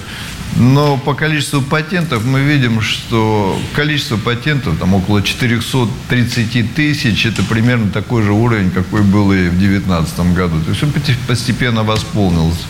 но 0.55 0.97
по 0.97 1.13
количеству 1.13 1.61
патентов 1.61 2.23
мы 2.23 2.39
видим, 2.39 2.79
что 2.79 3.59
количество 3.73 4.15
патентов, 4.15 4.77
там 4.79 4.93
около 4.93 5.21
430 5.21 6.73
тысяч, 6.73 7.25
это 7.25 7.43
примерно 7.43 7.91
такой 7.91 8.23
же 8.23 8.31
уровень, 8.31 8.71
какой 8.71 9.01
был 9.01 9.33
и 9.33 9.49
в 9.49 9.57
2019 9.57 10.33
году. 10.33 10.61
То 10.61 10.69
есть 10.69 10.83
он 10.83 10.93
постепенно 11.27 11.83
восполнился. 11.83 12.63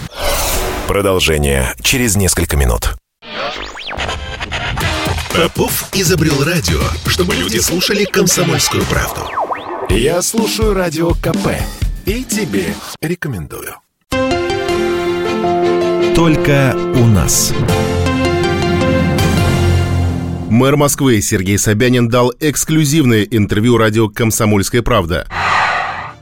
Продолжение 0.88 1.74
через 1.82 2.15
несколько 2.15 2.58
минут. 2.58 2.96
Попов 5.34 5.89
изобрел 5.94 6.44
радио, 6.44 6.80
чтобы 7.08 7.34
люди 7.36 7.58
слушали 7.58 8.06
комсомольскую 8.06 8.84
правду. 8.84 9.22
Я 9.89 10.22
слушаю 10.22 10.75
радио 10.75 11.12
КП 11.15 11.48
и 12.06 12.24
тебе 12.24 12.68
рекомендую. 13.01 13.75
Только 16.15 16.75
у 16.96 17.06
нас. 17.08 17.51
Мэр 20.51 20.77
Москвы 20.77 21.20
Сергей 21.22 21.58
Собянин 21.58 22.10
дал 22.10 22.32
эксклюзивное 22.39 23.24
интервью 23.24 23.77
радио 23.77 24.08
«Комсомольская 24.08 24.84
правда». 24.84 25.27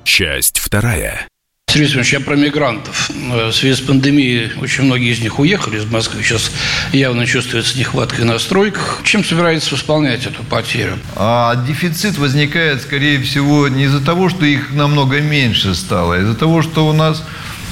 Часть 0.05 0.59
вторая. 0.59 1.27
Сергей 1.73 1.87
Иванович, 1.87 2.13
я 2.13 2.19
про 2.19 2.35
мигрантов. 2.35 3.09
Э, 3.09 3.47
в 3.47 3.51
связи 3.51 3.73
с 3.73 3.81
пандемией 3.81 4.51
очень 4.61 4.83
многие 4.83 5.11
из 5.11 5.21
них 5.21 5.39
уехали 5.39 5.77
из 5.77 5.85
Москвы. 5.85 6.21
Сейчас 6.21 6.51
явно 6.91 7.25
чувствуется 7.25 7.79
нехватка 7.79 8.23
на 8.25 8.37
стройках. 8.37 9.01
Чем 9.03 9.23
собирается 9.23 9.73
восполнять 9.73 10.27
эту 10.27 10.43
потерю? 10.43 10.99
А 11.15 11.55
дефицит 11.65 12.19
возникает, 12.19 12.83
скорее 12.83 13.19
всего, 13.23 13.67
не 13.69 13.85
из-за 13.85 14.05
того, 14.05 14.29
что 14.29 14.45
их 14.45 14.71
намного 14.71 15.19
меньше 15.19 15.73
стало, 15.73 16.15
а 16.15 16.19
из-за 16.19 16.35
того, 16.35 16.61
что 16.61 16.87
у 16.87 16.93
нас 16.93 17.23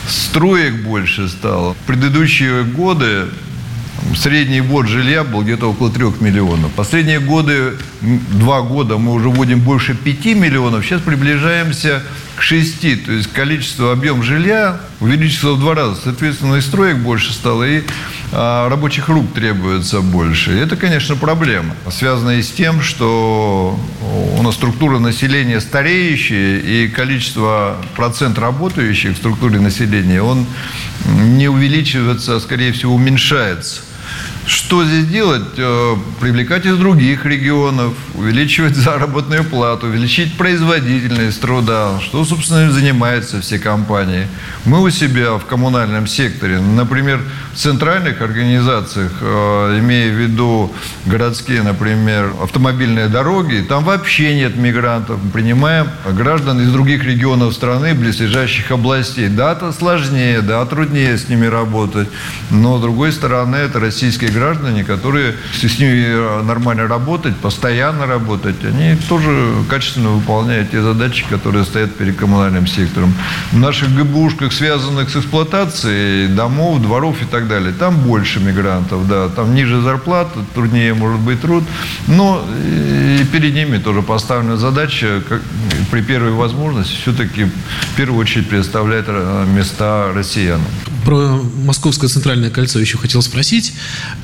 строек 0.07 0.81
больше 0.81 1.29
стало. 1.29 1.75
В 1.75 1.85
предыдущие 1.85 2.63
годы 2.63 3.27
средний 4.15 4.61
ввод 4.61 4.87
жилья 4.87 5.23
был 5.23 5.43
где-то 5.43 5.69
около 5.69 5.91
3 5.91 6.05
миллионов. 6.21 6.71
Последние 6.71 7.19
годы, 7.19 7.73
два 8.01 8.61
года 8.61 8.97
мы 8.97 9.13
уже 9.13 9.29
вводим 9.29 9.59
больше 9.59 9.93
5 9.93 10.25
миллионов. 10.37 10.83
Сейчас 10.83 11.01
приближаемся 11.01 12.01
6. 12.41 13.05
То 13.05 13.11
есть 13.11 13.31
количество, 13.31 13.91
объем 13.91 14.23
жилья 14.23 14.79
увеличится 14.99 15.51
в 15.51 15.59
два 15.59 15.75
раза. 15.75 15.99
Соответственно, 16.03 16.55
и 16.55 16.61
строек 16.61 16.97
больше 16.97 17.33
стало, 17.33 17.63
и 17.63 17.83
а, 18.31 18.69
рабочих 18.69 19.09
рук 19.09 19.33
требуется 19.33 20.01
больше. 20.01 20.53
И 20.53 20.59
это, 20.59 20.75
конечно, 20.75 21.15
проблема, 21.15 21.75
связанная 21.89 22.41
с 22.41 22.51
тем, 22.51 22.81
что 22.81 23.79
у 24.37 24.41
нас 24.41 24.55
структура 24.55 24.99
населения 24.99 25.59
стареющая, 25.59 26.59
и 26.59 26.87
количество, 26.87 27.77
процент 27.95 28.37
работающих 28.37 29.13
в 29.13 29.17
структуре 29.17 29.59
населения, 29.59 30.21
он 30.21 30.45
не 31.05 31.47
увеличивается, 31.47 32.35
а, 32.35 32.39
скорее 32.39 32.71
всего, 32.71 32.95
уменьшается. 32.95 33.81
Что 34.45 34.83
здесь 34.83 35.05
делать? 35.05 35.43
Э, 35.57 35.95
привлекать 36.19 36.65
из 36.65 36.75
других 36.77 37.25
регионов, 37.25 37.93
увеличивать 38.15 38.75
заработную 38.75 39.43
плату, 39.43 39.87
увеличить 39.87 40.35
производительность 40.35 41.39
труда, 41.39 41.99
что, 42.01 42.25
собственно, 42.25 42.71
занимаются 42.71 43.39
все 43.41 43.59
компании. 43.59 44.27
Мы 44.65 44.81
у 44.81 44.89
себя 44.89 45.37
в 45.37 45.45
коммунальном 45.45 46.07
секторе, 46.07 46.59
например, 46.59 47.21
в 47.53 47.57
центральных 47.57 48.21
организациях, 48.21 49.11
э, 49.21 49.79
имея 49.79 50.11
в 50.11 50.15
виду 50.15 50.73
городские, 51.05 51.61
например, 51.61 52.33
автомобильные 52.41 53.09
дороги, 53.09 53.63
там 53.67 53.83
вообще 53.83 54.35
нет 54.35 54.55
мигрантов. 54.55 55.19
Мы 55.23 55.29
принимаем 55.29 55.87
граждан 56.13 56.59
из 56.61 56.71
других 56.71 57.03
регионов 57.03 57.53
страны, 57.53 57.93
близлежащих 57.93 58.71
областей. 58.71 59.27
Да, 59.27 59.51
это 59.51 59.71
сложнее, 59.71 60.41
да, 60.41 60.65
труднее 60.65 61.17
с 61.17 61.29
ними 61.29 61.45
работать, 61.45 62.09
но, 62.49 62.79
с 62.79 62.81
другой 62.81 63.11
стороны, 63.11 63.57
это 63.57 63.79
российские 63.79 64.30
граждане, 64.33 64.83
которые, 64.83 65.35
если 65.53 65.67
с 65.67 65.79
ними 65.79 66.05
э, 66.07 66.41
нормально 66.43 66.87
работать, 66.87 67.35
постоянно 67.37 68.05
работать, 68.05 68.55
они 68.63 68.95
тоже 69.09 69.53
качественно 69.69 70.09
выполняют 70.09 70.71
те 70.71 70.81
задачи, 70.81 71.25
которые 71.29 71.65
стоят 71.65 71.95
перед 71.95 72.15
коммунальным 72.15 72.67
сектором. 72.67 73.13
В 73.51 73.57
наших 73.57 73.95
ГБУшках, 73.95 74.53
связанных 74.53 75.09
с 75.09 75.15
эксплуатацией 75.15 76.27
домов, 76.27 76.81
дворов 76.81 77.21
и 77.21 77.25
так 77.25 77.47
далее, 77.47 77.73
там 77.73 77.95
больше 77.95 78.39
мигрантов, 78.39 79.07
да, 79.07 79.29
там 79.29 79.53
ниже 79.55 79.81
зарплата, 79.81 80.39
труднее 80.53 80.93
может 80.93 81.19
быть 81.19 81.41
труд, 81.41 81.63
но 82.07 82.45
и 82.65 83.25
перед 83.31 83.53
ними 83.53 83.77
тоже 83.77 84.01
поставлена 84.01 84.57
задача, 84.57 85.21
как, 85.27 85.41
при 85.91 86.01
первой 86.01 86.31
возможности 86.31 86.95
все-таки 86.95 87.45
в 87.45 87.95
первую 87.95 88.19
очередь 88.19 88.49
предоставлять 88.49 89.05
э, 89.07 89.45
места 89.47 90.11
россиянам. 90.13 90.61
Про 91.05 91.41
Московское 91.65 92.09
центральное 92.09 92.49
кольцо 92.49 92.79
еще 92.79 92.97
хотел 92.97 93.21
спросить. 93.21 93.73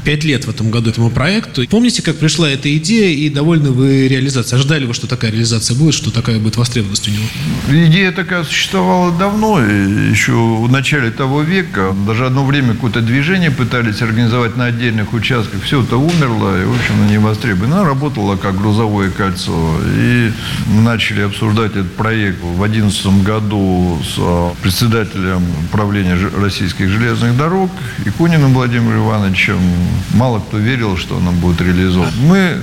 Пять 0.03 0.24
лет 0.24 0.46
в 0.46 0.50
этом 0.50 0.69
году 0.69 0.89
этому 0.89 1.10
проекту. 1.10 1.65
Помните, 1.69 2.01
как 2.01 2.17
пришла 2.17 2.50
эта 2.50 2.75
идея 2.77 3.15
и 3.15 3.29
довольны 3.29 3.72
вы 3.72 4.07
реализацией? 4.07 4.60
Ожидали 4.60 4.86
вы, 4.86 4.93
что 4.93 5.07
такая 5.07 5.31
реализация 5.31 5.75
будет, 5.75 5.93
что 5.93 6.12
такая 6.12 6.39
будет 6.39 6.57
востребованность 6.57 7.07
у 7.07 7.12
него? 7.12 7.88
Идея 7.88 8.12
такая 8.12 8.43
существовала 8.43 9.12
давно, 9.12 9.60
еще 9.62 10.34
в 10.34 10.72
начале 10.72 11.12
того 11.12 11.41
века. 11.41 11.96
Даже 12.05 12.25
одно 12.25 12.46
время 12.46 12.74
какое-то 12.74 13.01
движение 13.01 13.51
пытались 13.51 14.01
организовать 14.01 14.55
на 14.55 14.65
отдельных 14.65 15.13
участках. 15.13 15.63
Все 15.63 15.81
это 15.81 15.98
умерло, 15.98 16.62
и, 16.62 16.65
в 16.65 16.75
общем, 16.75 17.07
не 17.07 17.17
востребовано. 17.17 17.77
Она 17.77 17.86
работала 17.86 18.36
как 18.36 18.57
грузовое 18.57 19.10
кольцо. 19.10 19.79
И 19.96 20.31
начали 20.69 21.22
обсуждать 21.22 21.72
этот 21.72 21.93
проект 21.96 22.41
в 22.41 22.57
2011 22.57 23.24
году 23.24 24.00
с 24.03 24.15
а, 24.17 24.53
председателем 24.62 25.43
управления 25.65 26.15
российских 26.67 26.89
железных 26.89 27.38
дорог 27.38 27.71
Икуниным 28.05 28.53
Владимиром 28.53 29.07
Ивановичем. 29.07 29.57
Мало 30.13 30.39
кто 30.39 30.57
верил, 30.57 30.97
что 30.97 31.15
она 31.17 31.31
будет 31.31 31.62
реализована. 31.62 32.12
Мы 32.19 32.57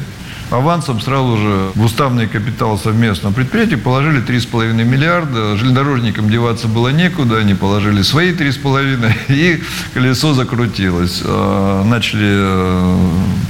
авансом 0.50 1.00
сразу 1.00 1.38
же 1.38 1.70
в 1.74 1.82
уставный 1.82 2.26
капитал 2.26 2.78
совместного 2.78 3.32
предприятия 3.32 3.78
положили 3.78 4.22
3,5 4.22 4.74
миллиарда. 4.84 5.56
Железнодорожникам 5.56 6.28
деваться 6.28 6.68
было 6.68 6.88
некуда, 6.88 7.38
они 7.38 7.54
положили 7.54 8.02
свои 8.02 8.32
3,5, 8.32 9.12
и 9.28 9.62
колесо 9.94 10.34
закрутилось. 10.34 11.22
А, 11.24 11.82
начали 11.84 12.28
э, 12.28 12.98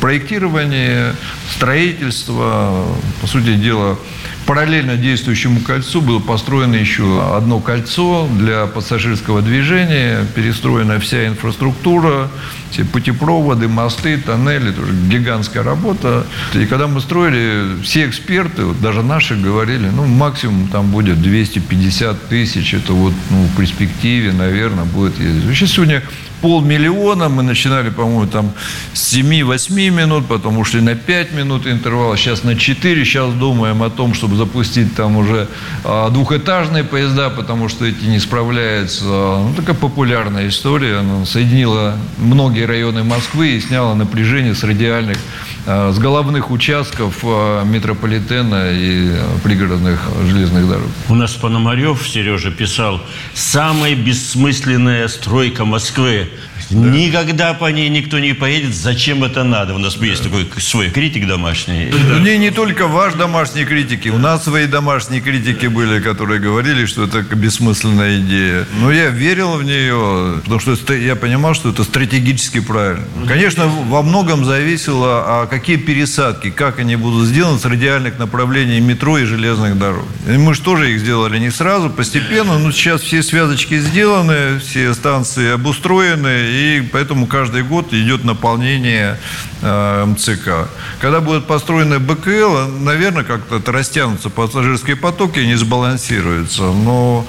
проектирование, 0.00 1.16
строительство, 1.50 2.86
по 3.20 3.26
сути 3.26 3.54
дела, 3.56 3.98
Параллельно 4.46 4.96
действующему 4.96 5.60
кольцу 5.60 6.02
было 6.02 6.18
построено 6.18 6.74
еще 6.74 7.34
одно 7.34 7.60
кольцо 7.60 8.28
для 8.38 8.66
пассажирского 8.66 9.40
движения, 9.40 10.26
перестроена 10.34 11.00
вся 11.00 11.26
инфраструктура, 11.26 12.28
все 12.70 12.84
путепроводы, 12.84 13.68
мосты, 13.68 14.18
тоннели, 14.18 14.70
тоже 14.70 14.92
гигантская 15.08 15.62
работа. 15.62 16.26
И 16.52 16.66
когда 16.66 16.88
мы 16.88 17.00
строили, 17.00 17.80
все 17.82 18.06
эксперты, 18.06 18.66
вот 18.66 18.80
даже 18.82 19.02
наши 19.02 19.34
говорили, 19.34 19.88
ну, 19.88 20.04
максимум 20.04 20.68
там 20.68 20.90
будет 20.90 21.22
250 21.22 22.28
тысяч, 22.28 22.74
это 22.74 22.92
вот 22.92 23.14
ну, 23.30 23.44
в 23.44 23.56
перспективе, 23.56 24.32
наверное, 24.32 24.84
будет 24.84 25.18
ездить. 25.18 25.46
Вообще 25.46 25.66
сегодня 25.66 26.02
полмиллиона. 26.40 27.28
Мы 27.28 27.42
начинали, 27.42 27.90
по-моему, 27.90 28.26
там 28.26 28.52
с 28.92 29.14
7-8 29.14 29.90
минут, 29.90 30.26
потом 30.26 30.58
ушли 30.58 30.80
на 30.80 30.94
5 30.94 31.32
минут 31.32 31.66
интервала, 31.66 32.16
сейчас 32.16 32.44
на 32.44 32.56
4. 32.56 33.04
Сейчас 33.04 33.32
думаем 33.34 33.82
о 33.82 33.90
том, 33.90 34.14
чтобы 34.14 34.36
запустить 34.36 34.94
там 34.94 35.16
уже 35.16 35.48
а, 35.84 36.10
двухэтажные 36.10 36.84
поезда, 36.84 37.30
потому 37.30 37.68
что 37.68 37.84
эти 37.84 38.04
не 38.04 38.18
справляются. 38.18 39.04
Ну, 39.04 39.52
такая 39.56 39.74
популярная 39.74 40.48
история. 40.48 40.98
Она 40.98 41.24
соединила 41.24 41.96
многие 42.18 42.66
районы 42.66 43.04
Москвы 43.04 43.56
и 43.56 43.60
сняла 43.60 43.94
напряжение 43.94 44.54
с 44.54 44.62
радиальных 44.64 45.18
а, 45.66 45.92
с 45.92 45.98
головных 45.98 46.50
участков 46.50 47.20
а, 47.22 47.64
метрополитена 47.64 48.70
и 48.72 49.12
пригородных 49.42 50.00
железных 50.26 50.68
дорог. 50.68 50.88
У 51.08 51.14
нас 51.14 51.32
Пономарев, 51.32 52.06
Сережа, 52.06 52.50
писал 52.50 53.00
«Самая 53.32 53.94
бессмысленная 53.94 55.08
стройка 55.08 55.64
Москвы 55.64 56.28
да. 56.74 56.88
Никогда 56.90 57.54
по 57.54 57.70
ней 57.70 57.88
никто 57.88 58.18
не 58.18 58.32
поедет. 58.34 58.74
Зачем 58.74 59.24
это 59.24 59.44
надо? 59.44 59.74
У 59.74 59.78
нас 59.78 59.94
да. 59.96 60.06
есть 60.06 60.22
такой 60.22 60.48
свой 60.58 60.90
критик 60.90 61.26
домашний. 61.26 61.90
Да. 61.90 62.18
Не, 62.18 62.38
не 62.38 62.50
только 62.50 62.88
ваш 62.88 63.14
домашний 63.14 63.64
критики. 63.64 64.08
У 64.08 64.18
нас 64.18 64.44
свои 64.44 64.66
домашние 64.66 65.20
критики 65.20 65.66
были, 65.66 66.00
которые 66.00 66.40
говорили, 66.40 66.86
что 66.86 67.04
это 67.04 67.22
бессмысленная 67.22 68.18
идея. 68.20 68.66
Но 68.80 68.90
я 68.90 69.10
верил 69.10 69.52
в 69.52 69.64
нее, 69.64 70.40
потому 70.44 70.60
что 70.60 70.94
я 70.94 71.16
понимал, 71.16 71.54
что 71.54 71.70
это 71.70 71.84
стратегически 71.84 72.60
правильно. 72.60 73.04
Конечно, 73.26 73.66
во 73.66 74.02
многом 74.02 74.44
зависело, 74.44 75.24
а 75.26 75.46
какие 75.46 75.76
пересадки, 75.76 76.50
как 76.50 76.78
они 76.78 76.96
будут 76.96 77.28
сделаны 77.28 77.58
с 77.58 77.64
радиальных 77.64 78.18
направлений 78.18 78.80
метро 78.80 79.18
и 79.18 79.24
железных 79.24 79.78
дорог. 79.78 80.06
И 80.28 80.36
мы 80.36 80.54
же 80.54 80.62
тоже 80.62 80.92
их 80.92 81.00
сделали 81.00 81.38
не 81.38 81.50
сразу, 81.50 81.90
постепенно. 81.90 82.58
Но 82.58 82.72
сейчас 82.72 83.02
все 83.02 83.22
связочки 83.22 83.78
сделаны, 83.78 84.58
все 84.58 84.94
станции 84.94 85.52
обустроены, 85.52 86.50
и 86.50 86.63
поэтому 86.92 87.26
каждый 87.26 87.62
год 87.62 87.92
идет 87.92 88.24
наполнение 88.24 89.18
э, 89.62 90.04
МЦК. 90.04 90.68
Когда 91.00 91.20
будет 91.20 91.46
построена 91.46 91.98
БКЛ, 91.98 92.80
наверное, 92.80 93.24
как-то 93.24 93.72
растянутся 93.72 94.30
пассажирские 94.30 94.96
потоки 94.96 95.38
и 95.38 95.46
не 95.46 95.56
сбалансируются. 95.56 96.62
Но 96.62 97.26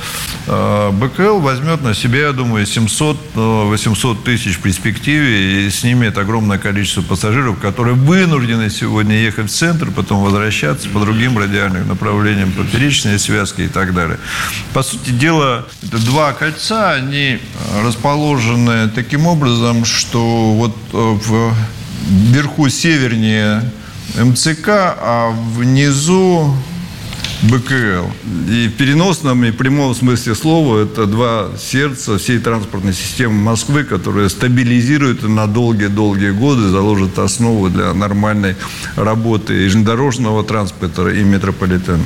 э, 0.47 0.91
БКЛ 0.91 1.39
возьмет 1.39 1.81
на 1.81 1.93
себя, 1.93 2.27
я 2.27 2.31
думаю, 2.31 2.65
700-800 2.65 3.15
э, 3.35 4.25
тысяч 4.25 4.57
в 4.57 4.61
перспективе 4.61 5.65
и 5.65 5.69
снимет 5.69 6.17
огромное 6.17 6.57
количество 6.57 7.01
пассажиров, 7.01 7.59
которые 7.59 7.95
вынуждены 7.95 8.69
сегодня 8.69 9.15
ехать 9.17 9.49
в 9.49 9.55
центр, 9.55 9.91
потом 9.91 10.23
возвращаться 10.23 10.89
по 10.89 10.99
другим 10.99 11.37
радиальным 11.37 11.87
направлениям, 11.87 12.51
поперечные 12.51 13.19
связки 13.19 13.61
и 13.61 13.67
так 13.67 13.93
далее. 13.93 14.19
По 14.73 14.83
сути 14.83 15.11
дела, 15.11 15.65
это 15.83 15.97
два 16.05 16.33
кольца, 16.33 16.93
они 16.93 17.39
расположены 17.83 18.89
таким 18.89 19.14
таким 19.15 19.27
образом, 19.27 19.85
что 19.85 20.53
вот 20.55 20.75
э, 20.91 21.17
вверху 22.05 22.67
севернее 22.67 23.63
МЦК, 24.17 24.67
а 24.67 25.33
внизу 25.53 26.53
БКЛ. 27.43 28.07
И 28.49 28.67
в 28.67 28.73
переносном 28.73 29.45
и 29.45 29.51
прямом 29.51 29.95
смысле 29.95 30.35
слова 30.35 30.83
это 30.83 31.05
два 31.05 31.47
сердца 31.57 32.17
всей 32.17 32.39
транспортной 32.39 32.91
системы 32.91 33.41
Москвы, 33.41 33.85
которые 33.85 34.27
стабилизируют 34.27 35.23
на 35.23 35.47
долгие-долгие 35.47 36.31
годы, 36.31 36.67
заложат 36.67 37.17
основу 37.17 37.69
для 37.69 37.93
нормальной 37.93 38.57
работы 38.97 39.53
и 39.53 39.69
железнодорожного 39.69 40.43
транспорта, 40.43 41.07
и 41.07 41.23
метрополитена. 41.23 42.03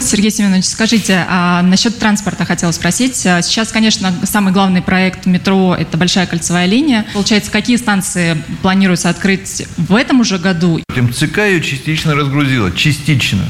Сергей 0.00 0.30
Семенович, 0.30 0.66
скажите, 0.66 1.24
а 1.28 1.62
насчет 1.62 1.98
транспорта 1.98 2.44
хотела 2.44 2.72
спросить. 2.72 3.26
А 3.26 3.42
сейчас, 3.42 3.68
конечно, 3.68 4.14
самый 4.24 4.52
главный 4.52 4.80
проект 4.80 5.26
метро– 5.26 5.74
это 5.78 5.96
большая 5.96 6.26
кольцевая 6.26 6.66
линия. 6.66 7.04
Получается, 7.12 7.50
какие 7.50 7.76
станции 7.76 8.42
планируется 8.62 9.08
открыть 9.10 9.66
в 9.76 9.94
этом 9.94 10.20
уже 10.20 10.38
году? 10.38 10.80
МЦК 10.94 11.38
ее 11.38 11.60
частично 11.60 12.14
разгрузила, 12.14 12.72
частично. 12.72 13.42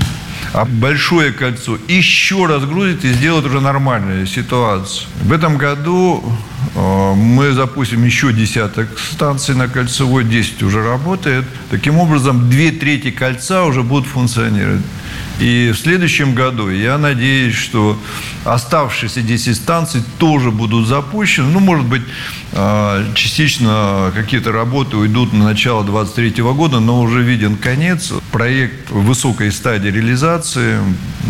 А 0.52 0.64
большое 0.64 1.32
кольцо 1.32 1.78
еще 1.88 2.46
разгрузит 2.46 3.04
и 3.04 3.12
сделает 3.12 3.44
уже 3.44 3.60
нормальную 3.60 4.26
ситуацию. 4.26 5.06
В 5.22 5.32
этом 5.32 5.58
году 5.58 6.24
э, 6.74 7.14
мы 7.14 7.52
запустим 7.52 8.02
еще 8.04 8.32
десяток 8.32 8.98
станций 8.98 9.54
на 9.54 9.68
кольцевой, 9.68 10.24
10 10.24 10.62
уже 10.62 10.82
работает. 10.82 11.44
Таким 11.70 11.98
образом, 11.98 12.48
две 12.48 12.70
трети 12.70 13.10
кольца 13.10 13.64
уже 13.64 13.82
будут 13.82 14.06
функционировать. 14.08 14.82
И 15.38 15.70
в 15.72 15.78
следующем 15.78 16.34
году 16.34 16.68
я 16.68 16.98
надеюсь, 16.98 17.54
что 17.54 17.98
оставшиеся 18.44 19.22
10 19.22 19.56
станций 19.56 20.02
тоже 20.18 20.50
будут 20.50 20.86
запущены. 20.88 21.48
Ну, 21.48 21.60
может 21.60 21.86
быть, 21.86 22.02
частично 23.14 24.12
какие-то 24.14 24.52
работы 24.52 24.96
уйдут 24.96 25.32
на 25.32 25.44
начало 25.44 25.84
2023 25.84 26.42
года, 26.42 26.80
но 26.80 27.00
уже 27.00 27.22
виден 27.22 27.56
конец. 27.56 28.12
Проект 28.32 28.90
в 28.90 29.04
высокой 29.04 29.52
стадии 29.52 29.88
реализации. 29.88 30.78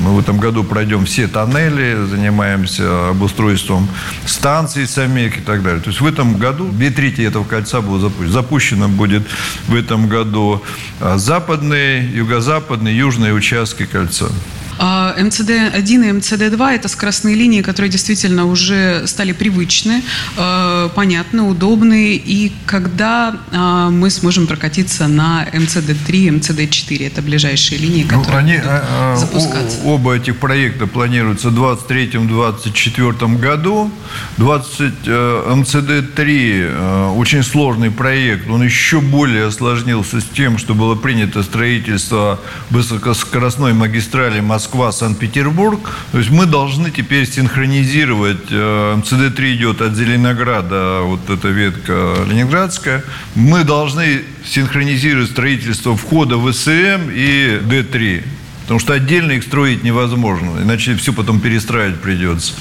Мы 0.02 0.14
в 0.14 0.18
этом 0.18 0.38
году 0.38 0.64
пройдем 0.64 1.04
все 1.04 1.28
тоннели, 1.28 2.06
занимаемся 2.06 3.10
обустройством 3.10 3.88
станций 4.26 4.86
самих 4.86 5.38
и 5.38 5.40
так 5.40 5.62
далее. 5.62 5.80
То 5.80 5.90
есть 5.90 6.00
в 6.00 6.06
этом 6.06 6.36
году 6.38 6.68
две 6.68 6.90
трети 6.90 7.22
этого 7.22 7.44
кольца 7.44 7.80
будут 7.80 8.02
запущены. 8.02 8.32
Запущено 8.32 8.88
будет 8.88 9.26
в 9.66 9.74
этом 9.74 10.08
году 10.08 10.62
а, 11.00 11.18
западные, 11.18 12.08
юго-западные, 12.10 12.96
южные 12.96 13.32
участки 13.34 13.84
кольца. 13.86 14.30
А, 14.78 15.14
МЦД-1 15.18 16.08
и 16.08 16.12
МЦД-2– 16.12 16.70
это 16.74 16.88
скоростные 16.88 17.34
линии, 17.34 17.62
которые 17.62 17.90
действительно 17.90 18.46
уже 18.46 19.06
стали 19.06 19.32
привычны, 19.32 20.02
а, 20.36 20.88
понятны, 20.90 21.42
удобны. 21.42 22.14
И 22.14 22.52
когда 22.66 23.36
а, 23.52 23.90
мы 23.90 24.10
сможем 24.10 24.46
прокатиться 24.46 25.08
на 25.08 25.46
МЦД-3, 25.52 26.38
МЦД-4– 26.38 27.06
это 27.08 27.22
ближайшие 27.22 27.78
линии, 27.78 28.06
ну, 28.10 28.20
которые 28.20 28.32
ну, 28.32 28.38
они, 28.38 28.58
будут 28.58 29.18
запускаться. 29.18 29.78
Оба 29.84 30.16
этих 30.16 30.38
проекта 30.38 30.86
планируются 30.86 31.50
в 31.50 31.58
2023-2024 31.58 33.38
году. 33.38 33.90
20, 34.36 34.92
э, 35.06 35.54
МЦД-3 35.56 36.18
э, 36.18 37.12
очень 37.16 37.42
сложный 37.42 37.90
проект, 37.90 38.48
он 38.48 38.62
еще 38.62 39.00
более 39.00 39.46
осложнился 39.46 40.20
с 40.20 40.24
тем, 40.24 40.58
что 40.58 40.74
было 40.74 40.94
принято 40.94 41.42
строительство 41.42 42.38
высокоскоростной 42.70 43.72
магистрали 43.72 44.40
Москвы 44.40 44.67
Москва-Санкт-Петербург. 44.68 45.80
То 46.12 46.18
есть 46.18 46.30
мы 46.30 46.44
должны 46.44 46.90
теперь 46.90 47.26
синхронизировать. 47.26 48.50
Э, 48.50 48.96
МЦД-3 48.96 49.54
идет 49.54 49.80
от 49.80 49.94
Зеленограда, 49.94 51.00
вот 51.04 51.30
эта 51.30 51.48
ветка 51.48 52.14
ленинградская. 52.28 53.02
Мы 53.34 53.64
должны 53.64 54.22
синхронизировать 54.44 55.30
строительство 55.30 55.96
входа 55.96 56.36
в 56.36 56.52
СМ 56.52 57.10
и 57.10 57.60
Д3. 57.62 58.24
Потому 58.62 58.80
что 58.80 58.92
отдельно 58.92 59.32
их 59.32 59.44
строить 59.44 59.82
невозможно, 59.82 60.60
иначе 60.62 60.94
все 60.96 61.14
потом 61.14 61.40
перестраивать 61.40 62.02
придется. 62.02 62.52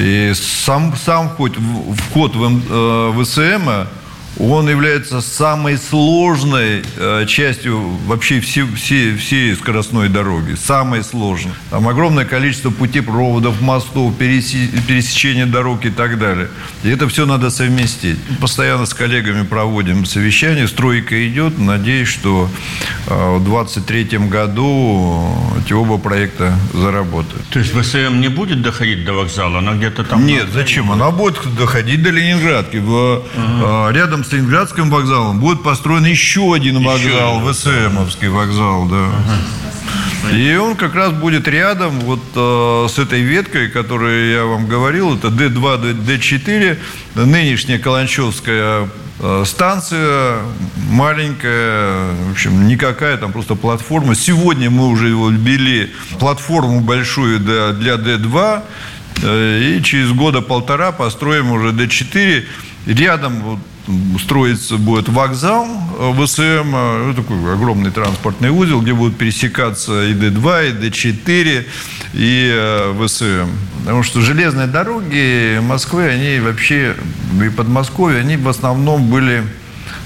И 0.00 0.32
сам, 0.34 0.96
сам 0.96 1.30
вход, 1.30 1.56
вход 2.10 2.34
в 2.34 3.24
ВСМ 3.24 3.86
он 4.38 4.68
является 4.68 5.20
самой 5.20 5.76
сложной 5.76 6.82
э, 6.96 7.26
частью 7.26 7.78
вообще 8.06 8.40
всей, 8.40 8.66
всей, 8.74 9.16
всей 9.16 9.54
скоростной 9.54 10.08
дороги. 10.08 10.54
Самой 10.54 11.04
сложной. 11.04 11.52
Там 11.70 11.86
огромное 11.86 12.24
количество 12.24 12.70
путепроводов, 12.70 13.60
мостов, 13.60 14.16
переси, 14.16 14.70
пересечения 14.88 15.46
дорог 15.46 15.84
и 15.84 15.90
так 15.90 16.18
далее. 16.18 16.48
И 16.82 16.88
это 16.88 17.08
все 17.08 17.26
надо 17.26 17.50
совместить. 17.50 18.18
Постоянно 18.40 18.86
с 18.86 18.94
коллегами 18.94 19.44
проводим 19.44 20.06
совещание. 20.06 20.66
Стройка 20.66 21.28
идет. 21.28 21.58
Надеюсь, 21.58 22.08
что 22.08 22.48
э, 23.06 23.36
в 23.36 23.44
2023 23.44 24.18
году 24.28 25.36
эти 25.62 25.74
оба 25.74 25.98
проекта 25.98 26.54
заработают. 26.72 27.46
То 27.50 27.58
есть 27.58 27.72
ВСМ 27.72 28.20
не 28.20 28.28
будет 28.28 28.62
доходить 28.62 29.04
до 29.04 29.12
вокзала? 29.12 29.58
Она 29.58 29.74
где-то 29.74 30.04
там... 30.04 30.24
Нет, 30.24 30.48
зачем? 30.52 30.90
Она 30.90 31.10
будет 31.10 31.38
доходить 31.54 32.02
до 32.02 32.10
Ленинградки. 32.10 32.78
В, 32.78 33.24
ага. 33.36 33.90
Э, 33.90 33.92
рядом 33.92 34.21
с 34.24 34.32
Ленинградским 34.32 34.90
вокзалом 34.90 35.40
будет 35.40 35.62
построен 35.62 36.04
еще 36.04 36.54
один 36.54 36.82
вокзал. 36.82 37.40
ВСМовский 37.52 38.28
вокзал, 38.28 38.86
да. 38.86 39.06
Ага. 39.06 39.38
И 40.30 40.54
он 40.56 40.76
как 40.76 40.94
раз 40.94 41.12
будет 41.12 41.48
рядом 41.48 41.98
вот 42.00 42.20
э, 42.34 42.86
с 42.88 42.98
этой 42.98 43.22
веткой, 43.22 43.68
которую 43.68 44.30
я 44.30 44.44
вам 44.44 44.66
говорил, 44.66 45.16
это 45.16 45.28
Д2, 45.28 46.06
Д4, 46.06 46.78
нынешняя 47.16 47.78
Каланчевская 47.78 48.88
э, 49.18 49.42
станция 49.44 50.38
маленькая, 50.88 52.14
в 52.28 52.32
общем, 52.32 52.68
никакая, 52.68 53.16
там 53.16 53.32
просто 53.32 53.56
платформа. 53.56 54.14
Сегодня 54.14 54.70
мы 54.70 54.88
уже 54.88 55.08
его 55.08 55.28
ввели 55.28 55.92
платформу 56.20 56.80
большую 56.80 57.40
для, 57.40 57.72
для 57.72 57.94
Д2, 57.94 58.62
э, 59.22 59.60
и 59.60 59.82
через 59.82 60.12
года 60.12 60.40
полтора 60.40 60.92
построим 60.92 61.50
уже 61.50 61.70
Д4. 61.70 62.44
Рядом 62.86 63.42
вот 63.42 63.58
строится 64.20 64.76
будет 64.76 65.08
вокзал 65.08 65.66
э, 65.98 66.12
ВСМ, 66.14 66.74
э, 66.74 67.14
такой 67.16 67.52
огромный 67.52 67.90
транспортный 67.90 68.50
узел, 68.50 68.80
где 68.80 68.92
будут 68.92 69.16
пересекаться 69.16 70.04
и 70.04 70.14
Д2, 70.14 70.68
и 70.68 70.88
Д4, 70.88 71.64
и 72.14 72.52
э, 72.54 73.06
ВСМ. 73.06 73.50
Потому 73.80 74.02
что 74.02 74.20
железные 74.20 74.68
дороги 74.68 75.58
Москвы, 75.60 76.04
они 76.04 76.38
вообще, 76.38 76.94
и 77.44 77.48
Подмосковья, 77.48 78.20
они 78.20 78.36
в 78.36 78.48
основном 78.48 79.08
были 79.08 79.42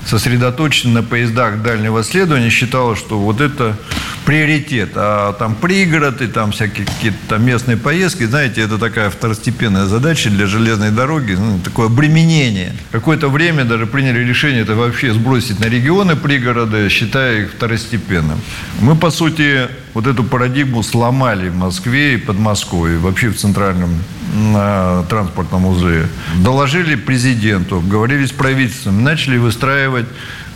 сосредоточены 0.06 0.94
на 0.94 1.02
поездах 1.02 1.62
дальнего 1.62 2.02
следования, 2.04 2.50
считала, 2.50 2.96
что 2.96 3.18
вот 3.18 3.40
это 3.40 3.76
приоритет. 4.24 4.90
А 4.94 5.32
там 5.34 5.54
пригород 5.54 6.22
и 6.22 6.26
там 6.26 6.52
всякие 6.52 6.86
какие-то 6.86 7.18
там 7.28 7.44
местные 7.44 7.76
поездки, 7.76 8.24
знаете, 8.24 8.60
это 8.60 8.78
такая 8.78 9.10
второстепенная 9.10 9.86
задача 9.86 10.30
для 10.30 10.46
железной 10.46 10.90
дороги, 10.90 11.32
ну, 11.32 11.58
такое 11.58 11.86
обременение. 11.86 12.72
Какое-то 12.90 13.28
время 13.28 13.64
даже 13.64 13.86
приняли 13.86 14.20
решение 14.24 14.62
это 14.62 14.74
вообще 14.74 15.12
сбросить 15.12 15.60
на 15.60 15.66
регионы 15.66 16.16
пригороды, 16.16 16.88
считая 16.88 17.42
их 17.42 17.52
второстепенным. 17.52 18.40
Мы, 18.80 18.96
по 18.96 19.10
сути, 19.10 19.68
вот 19.96 20.06
эту 20.06 20.24
парадигму 20.24 20.82
сломали 20.82 21.48
в 21.48 21.56
Москве 21.56 22.14
и 22.14 22.16
Подмосковье, 22.18 22.98
вообще 22.98 23.30
в 23.30 23.38
центральном 23.38 23.88
на 24.34 25.04
транспортном 25.04 25.62
музее. 25.62 26.06
Доложили 26.44 26.96
президенту, 26.96 27.80
говорили 27.80 28.26
с 28.26 28.30
правительством, 28.30 29.02
начали 29.02 29.38
выстраивать 29.38 30.04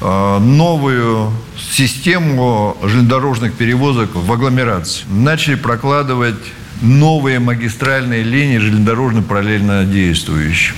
э, 0.02 0.38
новую 0.40 1.32
систему 1.72 2.76
железнодорожных 2.82 3.54
перевозок 3.54 4.10
в 4.14 4.30
агломерации. 4.30 5.06
Начали 5.08 5.54
прокладывать 5.54 6.44
новые 6.82 7.38
магистральные 7.38 8.22
линии 8.24 8.58
железнодорожно 8.58 9.22
параллельно 9.22 9.86
действующие 9.86 10.74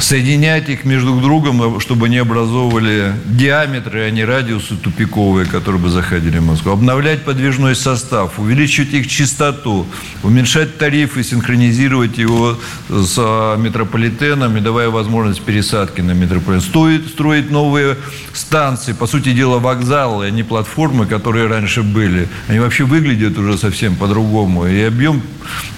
соединять 0.00 0.68
их 0.68 0.84
между 0.84 1.20
другом, 1.20 1.80
чтобы 1.80 2.06
они 2.06 2.18
образовывали 2.18 3.12
диаметры, 3.26 4.02
а 4.02 4.10
не 4.10 4.24
радиусы 4.24 4.76
тупиковые, 4.76 5.46
которые 5.46 5.80
бы 5.80 5.90
заходили 5.90 6.38
в 6.38 6.46
Москву. 6.46 6.72
Обновлять 6.72 7.24
подвижной 7.24 7.74
состав, 7.74 8.38
увеличивать 8.38 8.92
их 8.94 9.08
частоту, 9.08 9.86
уменьшать 10.22 10.78
тарифы, 10.78 11.22
синхронизировать 11.22 12.18
его 12.18 12.58
с 12.88 13.56
метрополитеном 13.58 14.56
и 14.56 14.60
давая 14.60 14.90
возможность 14.90 15.42
пересадки 15.42 16.00
на 16.00 16.12
метрополитен. 16.12 16.66
Стоит 16.68 17.06
строить 17.08 17.50
новые 17.50 17.96
станции, 18.32 18.92
по 18.92 19.06
сути 19.06 19.32
дела 19.32 19.58
вокзалы, 19.58 20.26
а 20.26 20.30
не 20.30 20.42
платформы, 20.42 21.06
которые 21.06 21.46
раньше 21.48 21.82
были. 21.82 22.28
Они 22.46 22.58
вообще 22.58 22.84
выглядят 22.84 23.36
уже 23.38 23.58
совсем 23.58 23.96
по-другому. 23.96 24.66
И 24.66 24.80
объем 24.80 25.22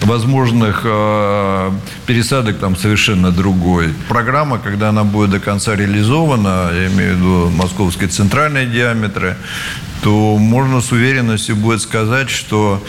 возможных 0.02 0.83
э, 0.85 1.70
пересадок 2.06 2.59
там 2.59 2.76
совершенно 2.76 3.30
другой. 3.30 3.88
Программа, 4.11 4.59
когда 4.59 4.88
она 4.88 5.05
будет 5.05 5.31
до 5.31 5.38
конца 5.38 5.77
реализована, 5.77 6.70
я 6.73 6.88
имею 6.88 7.14
в 7.14 7.16
виду 7.16 7.51
московские 7.51 8.09
центральные 8.09 8.66
диаметры, 8.66 9.37
то 10.03 10.37
можно 10.37 10.81
с 10.81 10.90
уверенностью 10.90 11.55
будет 11.55 11.81
сказать, 11.81 12.29
что 12.29 12.85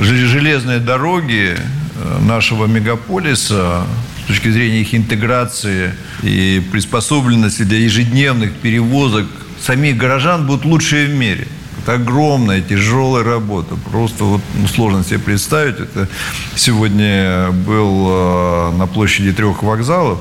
железные 0.00 0.80
дороги 0.80 1.56
э, 1.56 2.18
нашего 2.22 2.66
мегаполиса 2.66 3.84
с 4.24 4.26
точки 4.26 4.50
зрения 4.50 4.80
их 4.80 4.96
интеграции 4.96 5.94
и 6.24 6.60
приспособленности 6.72 7.62
для 7.62 7.78
ежедневных 7.78 8.52
перевозок 8.54 9.26
самих 9.60 9.96
горожан 9.96 10.44
будут 10.44 10.64
лучшие 10.64 11.06
в 11.06 11.14
мире. 11.14 11.46
Это 11.84 11.96
огромная, 11.96 12.62
тяжелая 12.62 13.22
работа. 13.22 13.76
Просто 13.90 14.24
вот 14.24 14.40
ну, 14.54 14.66
сложно 14.66 15.04
себе 15.04 15.18
представить. 15.18 15.78
Это 15.78 16.08
сегодня 16.56 17.50
был 17.50 18.06
э, 18.08 18.72
на 18.78 18.86
площади 18.86 19.34
трех 19.34 19.62
вокзалов. 19.62 20.18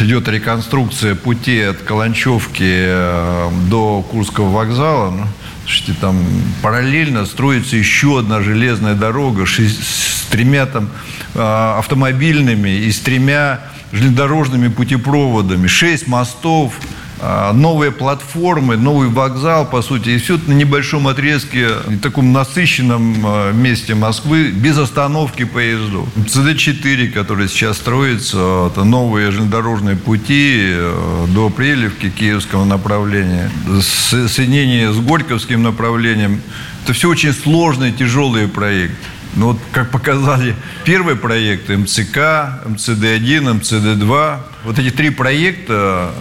Идет 0.00 0.28
реконструкция 0.28 1.14
пути 1.14 1.58
от 1.62 1.78
Каланчевки 1.78 2.64
э, 2.64 3.48
до 3.70 4.02
Курского 4.02 4.50
вокзала. 4.50 5.10
Ну, 5.10 5.24
слушайте, 5.64 5.94
там 5.98 6.22
параллельно 6.60 7.24
строится 7.24 7.76
еще 7.76 8.18
одна 8.18 8.42
железная 8.42 8.94
дорога 8.94 9.46
с, 9.46 10.26
тремя 10.30 10.66
там 10.66 10.90
э, 11.34 11.74
автомобильными 11.78 12.68
и 12.68 12.92
с 12.92 12.98
тремя 12.98 13.60
железнодорожными 13.92 14.68
путепроводами. 14.68 15.66
Шесть 15.66 16.08
мостов, 16.08 16.74
новые 17.52 17.90
платформы, 17.90 18.76
новый 18.76 19.08
вокзал, 19.08 19.66
по 19.66 19.82
сути, 19.82 20.10
и 20.10 20.18
все 20.18 20.36
это 20.36 20.50
на 20.50 20.54
небольшом 20.54 21.08
отрезке, 21.08 21.68
в 21.86 22.00
таком 22.00 22.32
насыщенном 22.32 23.22
а, 23.24 23.52
месте 23.52 23.94
Москвы, 23.94 24.50
без 24.50 24.78
остановки 24.78 25.44
поездов. 25.44 26.08
ЦД-4, 26.16 27.08
который 27.08 27.48
сейчас 27.48 27.78
строится, 27.78 28.68
это 28.70 28.84
новые 28.84 29.30
железнодорожные 29.30 29.96
пути 29.96 30.60
а, 30.62 31.26
до 31.28 31.50
Прелевки, 31.50 32.10
киевского 32.10 32.64
направления, 32.64 33.50
соединение 33.80 34.92
с 34.92 34.96
Горьковским 34.98 35.62
направлением. 35.62 36.40
Это 36.84 36.92
все 36.92 37.08
очень 37.08 37.32
сложные, 37.32 37.92
тяжелые 37.92 38.48
проекты. 38.48 38.96
Но 39.38 39.48
вот, 39.48 39.58
как 39.72 39.92
показали 39.92 40.56
первые 40.84 41.16
проекты 41.16 41.76
МЦК, 41.78 42.16
МЦД-1, 42.66 43.60
МЦД-2, 43.60 44.38
вот 44.64 44.78
эти 44.80 44.90
три 44.90 45.10
проекта 45.10 46.12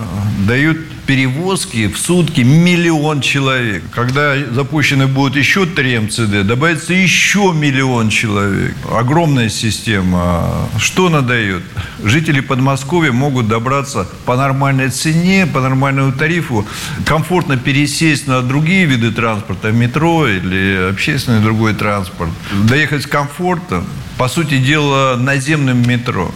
дают 0.48 0.78
перевозки 1.08 1.88
в 1.88 1.98
сутки 1.98 2.42
миллион 2.42 3.22
человек. 3.22 3.84
Когда 3.92 4.36
запущены 4.52 5.08
будут 5.08 5.38
еще 5.38 5.66
три 5.66 5.98
МЦД, 5.98 6.46
добавится 6.46 6.94
еще 6.94 7.54
миллион 7.56 8.10
человек. 8.10 8.76
Огромная 8.92 9.50
система. 9.50 10.70
Что 10.78 11.08
она 11.08 11.22
дает? 11.22 11.64
Жители 12.04 12.42
Подмосковья 12.42 13.12
могут 13.12 13.48
добраться 13.48 14.08
по 14.26 14.36
нормальной 14.36 14.90
цене, 14.90 15.48
по 15.48 15.62
нормальному 15.62 16.12
тарифу, 16.12 16.68
комфортно 17.06 17.58
пересесть 17.58 18.28
на 18.28 18.42
другие 18.42 18.86
виды 18.86 19.12
транспорта, 19.12 19.72
метро 19.72 20.28
или 20.28 20.90
общественный 20.92 21.42
другой 21.42 21.74
транспорт. 21.74 22.30
Доехать 22.70 23.04
с 23.04 23.08
комфортом, 23.08 23.86
по 24.18 24.28
сути 24.28 24.58
дела, 24.58 25.16
наземным 25.16 25.88
метро. 25.88 26.32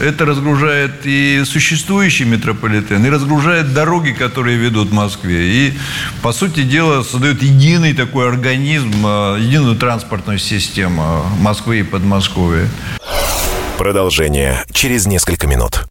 Это 0.00 0.24
разгружает 0.26 1.04
и 1.04 1.42
существующий 1.44 2.24
метрополитен, 2.24 3.04
и 3.04 3.08
разгружает 3.08 3.72
дороги, 3.72 4.10
которые 4.10 4.56
ведут 4.58 4.88
в 4.88 4.92
Москве. 4.92 5.48
И, 5.48 5.74
по 6.22 6.32
сути 6.32 6.62
дела, 6.62 7.02
создает 7.02 7.42
единый 7.42 7.94
такой 7.94 8.28
организм, 8.28 8.92
а, 9.04 9.36
единую 9.36 9.76
транспортную 9.76 10.38
систему 10.38 11.24
Москвы 11.40 11.80
и 11.80 11.82
Подмосковья. 11.82 12.68
Продолжение 13.78 14.64
через 14.72 15.06
несколько 15.06 15.46
минут. 15.46 15.86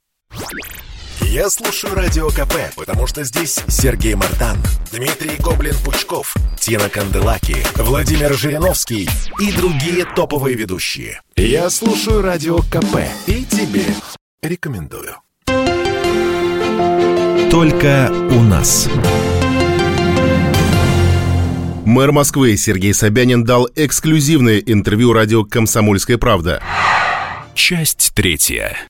Я 1.36 1.50
слушаю 1.50 1.93
Радио 1.95 2.30
КП, 2.30 2.54
потому 2.78 3.08
что 3.08 3.26
здесь 3.26 3.60
Сергей 3.67 4.15
Мартан, 4.15 4.56
Дмитрий 4.93 5.36
Гоблин-Пучков, 5.39 6.34
Тина 6.58 6.88
Канделаки, 6.88 7.58
Владимир 7.76 8.34
Жириновский 8.34 9.10
и 9.41 9.52
другие 9.52 10.06
топовые 10.06 10.56
ведущие. 10.56 11.19
Я 11.36 11.69
слушаю 11.69 12.21
Радио 12.21 12.60
КП 12.60 13.02
и 13.28 13.43
тебе 13.43 13.84
рекомендую. 14.41 15.17
Только 17.52 18.10
у 18.32 18.41
нас. 18.41 18.88
Мэр 21.84 22.13
Москвы 22.13 22.56
Сергей 22.56 22.93
Собянин 22.93 23.43
дал 23.43 23.67
эксклюзивное 23.76 24.60
интервью 24.60 25.12
радио 25.12 25.43
«Комсомольская 25.43 26.17
правда». 26.17 26.63
Часть 27.56 28.13
третья. 28.15 28.88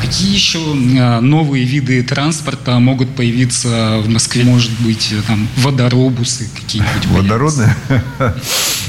Какие 0.00 0.34
еще 0.34 0.58
а, 0.98 1.20
новые 1.20 1.64
виды 1.64 2.02
транспорта 2.02 2.78
могут 2.78 3.14
появиться 3.14 4.00
в 4.02 4.08
Москве? 4.08 4.44
Может 4.44 4.72
быть, 4.80 5.14
там 5.26 5.48
водоробусы 5.56 6.48
какие-нибудь? 6.54 7.06
Водородные? 7.06 7.74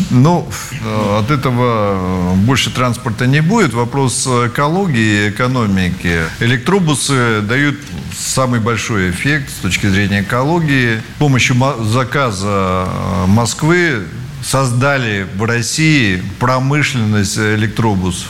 Ну, 0.09 0.45
э, 0.83 1.19
от 1.19 1.31
этого 1.31 2.35
больше 2.35 2.69
транспорта 2.69 3.27
не 3.27 3.41
будет. 3.41 3.73
Вопрос 3.73 4.27
экологии 4.27 5.27
и 5.27 5.29
экономики. 5.29 6.19
Электробусы 6.41 7.41
дают 7.41 7.77
самый 8.13 8.59
большой 8.59 9.11
эффект 9.11 9.49
с 9.49 9.61
точки 9.61 9.87
зрения 9.87 10.21
экологии. 10.21 10.97
С 10.97 11.19
помощью 11.19 11.55
заказа 11.85 12.87
э, 12.87 13.25
Москвы 13.27 14.03
создали 14.43 15.25
в 15.35 15.43
России 15.43 16.21
промышленность 16.39 17.37
электробусов. 17.37 18.27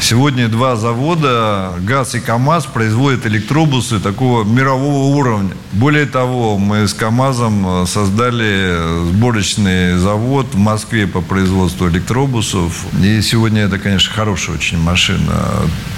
Сегодня 0.00 0.48
два 0.48 0.76
завода, 0.76 1.74
ГАЗ 1.80 2.16
и 2.16 2.20
КАМАЗ, 2.20 2.66
производят 2.66 3.26
электробусы 3.26 4.00
такого 4.00 4.44
мирового 4.44 5.14
уровня. 5.14 5.52
Более 5.72 6.06
того, 6.06 6.58
мы 6.58 6.88
с 6.88 6.94
КАМАЗом 6.94 7.86
создали 7.86 9.06
сборочный 9.10 9.98
завод 9.98 10.46
в 10.52 10.58
Москве 10.58 11.06
по 11.06 11.20
производству 11.20 11.88
электробусов. 11.88 12.86
И 13.00 13.20
сегодня 13.20 13.62
это, 13.62 13.78
конечно, 13.78 14.12
хорошая 14.12 14.56
очень 14.56 14.78
машина. 14.78 15.34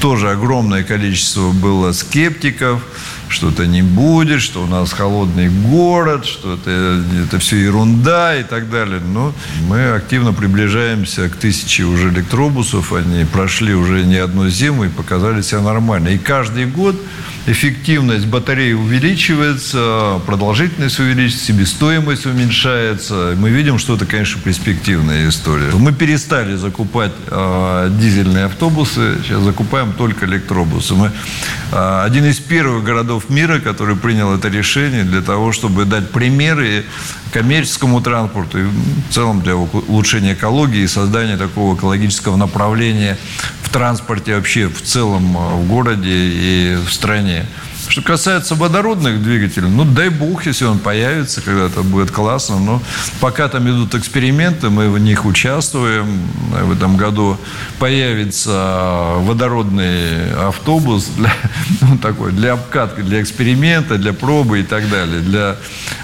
Тоже 0.01 0.31
огромное 0.31 0.83
количество 0.83 1.53
было 1.53 1.93
скептиков, 1.93 2.83
что 3.33 3.49
это 3.49 3.67
не 3.67 3.83
будет, 3.83 4.43
что 4.43 4.63
у 4.63 4.67
нас 4.67 4.93
холодный 4.93 5.49
город, 5.49 6.27
что 6.27 6.55
это, 6.55 7.03
это 7.25 7.39
все 7.39 7.57
ерунда 7.57 8.37
и 8.37 8.43
так 8.43 8.71
далее. 8.71 9.01
Но 9.01 9.35
мы 9.69 9.93
активно 9.93 10.33
приближаемся 10.33 11.29
к 11.29 11.37
тысяче 11.37 11.85
уже 11.85 12.11
электробусов. 12.11 12.93
Они 12.93 13.25
прошли 13.25 13.75
уже 13.75 14.05
не 14.05 14.17
одну 14.17 14.49
зиму 14.49 14.85
и 14.85 14.89
показали 14.89 15.43
себя 15.43 15.61
нормально. 15.61 16.09
И 16.09 16.19
каждый 16.19 16.67
год 16.67 16.97
эффективность 17.47 18.27
батареи 18.27 18.73
увеличивается, 18.73 20.21
продолжительность 20.27 21.01
увеличивается, 21.01 21.47
себестоимость 21.47 22.27
уменьшается. 22.27 23.35
Мы 23.37 23.51
видим, 23.51 23.79
что 23.79 23.97
это, 23.97 24.07
конечно, 24.07 24.41
перспективная 24.41 25.29
история. 25.29 25.73
Мы 25.73 25.93
перестали 25.93 26.55
закупать 26.55 27.13
э, 27.29 27.91
дизельные 28.01 28.45
автобусы, 28.45 29.19
сейчас 29.23 29.43
закупаем 29.43 29.93
только 29.93 30.27
электробусы. 30.27 30.95
Мы 30.95 31.11
э, 31.73 32.03
один 32.05 32.27
из 32.27 32.39
первых 32.39 32.85
городов 32.85 33.29
мира, 33.29 33.59
который 33.59 33.97
принял 33.97 34.35
это 34.35 34.49
решение 34.49 35.03
для 35.03 35.21
того, 35.21 35.53
чтобы 35.53 35.85
дать 35.85 36.11
примеры 36.11 36.85
коммерческому 37.33 38.01
транспорту 38.01 38.59
и 38.59 38.63
в 38.65 39.13
целом 39.13 39.41
для 39.41 39.57
улучшения 39.57 40.35
экологии 40.35 40.83
и 40.83 40.87
создания 40.87 41.37
такого 41.37 41.75
экологического 41.77 42.37
направления 42.37 43.19
транспорте 43.73 44.37
вообще 44.37 44.69
в 44.69 44.83
целом 44.83 45.37
э, 45.37 45.55
в 45.57 45.69
городе 45.69 46.11
и 46.11 46.77
в 46.77 46.93
стране. 46.93 47.47
Что 47.93 48.01
касается 48.01 48.55
водородных 48.55 49.23
двигателей, 49.23 49.69
ну, 49.69 49.85
дай 49.85 50.09
бог, 50.09 50.47
если 50.47 50.65
он 50.65 50.79
появится 50.79 51.43
когда-то, 51.43 51.83
будет 51.83 52.11
классно. 52.11 52.59
Но 52.59 52.83
пока 53.21 53.49
там 53.49 53.69
идут 53.69 53.95
эксперименты, 53.95 54.71
мы 54.71 54.89
в 54.89 54.99
них 54.99 55.27
участвуем. 55.27 56.27
В 56.65 56.73
этом 56.73 56.97
году 56.97 57.37
появится 57.79 59.17
водородный 59.19 60.33
автобус 60.33 61.05
для, 61.19 61.35
ну, 61.83 61.99
такой, 61.99 62.33
для 62.33 62.55
обкатки, 62.55 63.03
для 63.03 63.21
эксперимента, 63.21 63.99
для 63.99 64.15
пробы 64.15 64.61
и 64.61 64.63
так 64.63 64.89
далее. 64.89 65.21
Для 65.21 65.57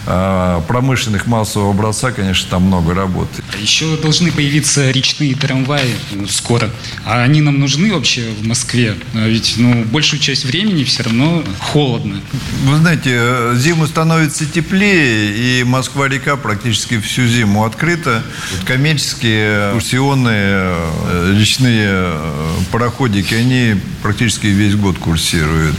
э, 0.05 0.61
промышленных 0.69 1.27
массового 1.27 1.71
образца, 1.71 2.11
конечно, 2.13 2.51
там 2.51 2.65
много 2.65 2.93
работы. 2.93 3.43
Еще 3.59 3.97
должны 3.97 4.31
появиться 4.31 4.91
речные 4.91 5.35
трамваи 5.35 5.95
скоро. 6.29 6.69
А 7.07 7.23
они 7.23 7.41
нам 7.41 7.59
нужны 7.59 7.95
вообще 7.95 8.29
в 8.39 8.47
Москве? 8.47 8.95
А 9.15 9.27
ведь 9.27 9.55
ну, 9.57 9.85
большую 9.85 10.21
часть 10.21 10.45
времени 10.45 10.85
все 10.85 11.05
равно 11.05 11.43
холодно. 11.79 12.21
Вы 12.65 12.77
знаете, 12.79 13.11
э, 13.15 13.55
зиму 13.57 13.87
становится 13.87 14.45
теплее, 14.47 15.61
и 15.61 15.65
Москва-река 15.65 16.35
практически 16.37 16.99
всю 16.99 17.25
зиму 17.29 17.65
открыта. 17.65 18.25
Коммерческие, 18.67 19.75
курсионные, 19.75 20.75
э, 20.75 21.37
речные 21.39 21.89
э, 21.89 22.57
пароходики, 22.73 23.33
они 23.33 23.77
практически 24.03 24.49
весь 24.49 24.75
год 24.75 24.99
курсируют. 24.99 25.77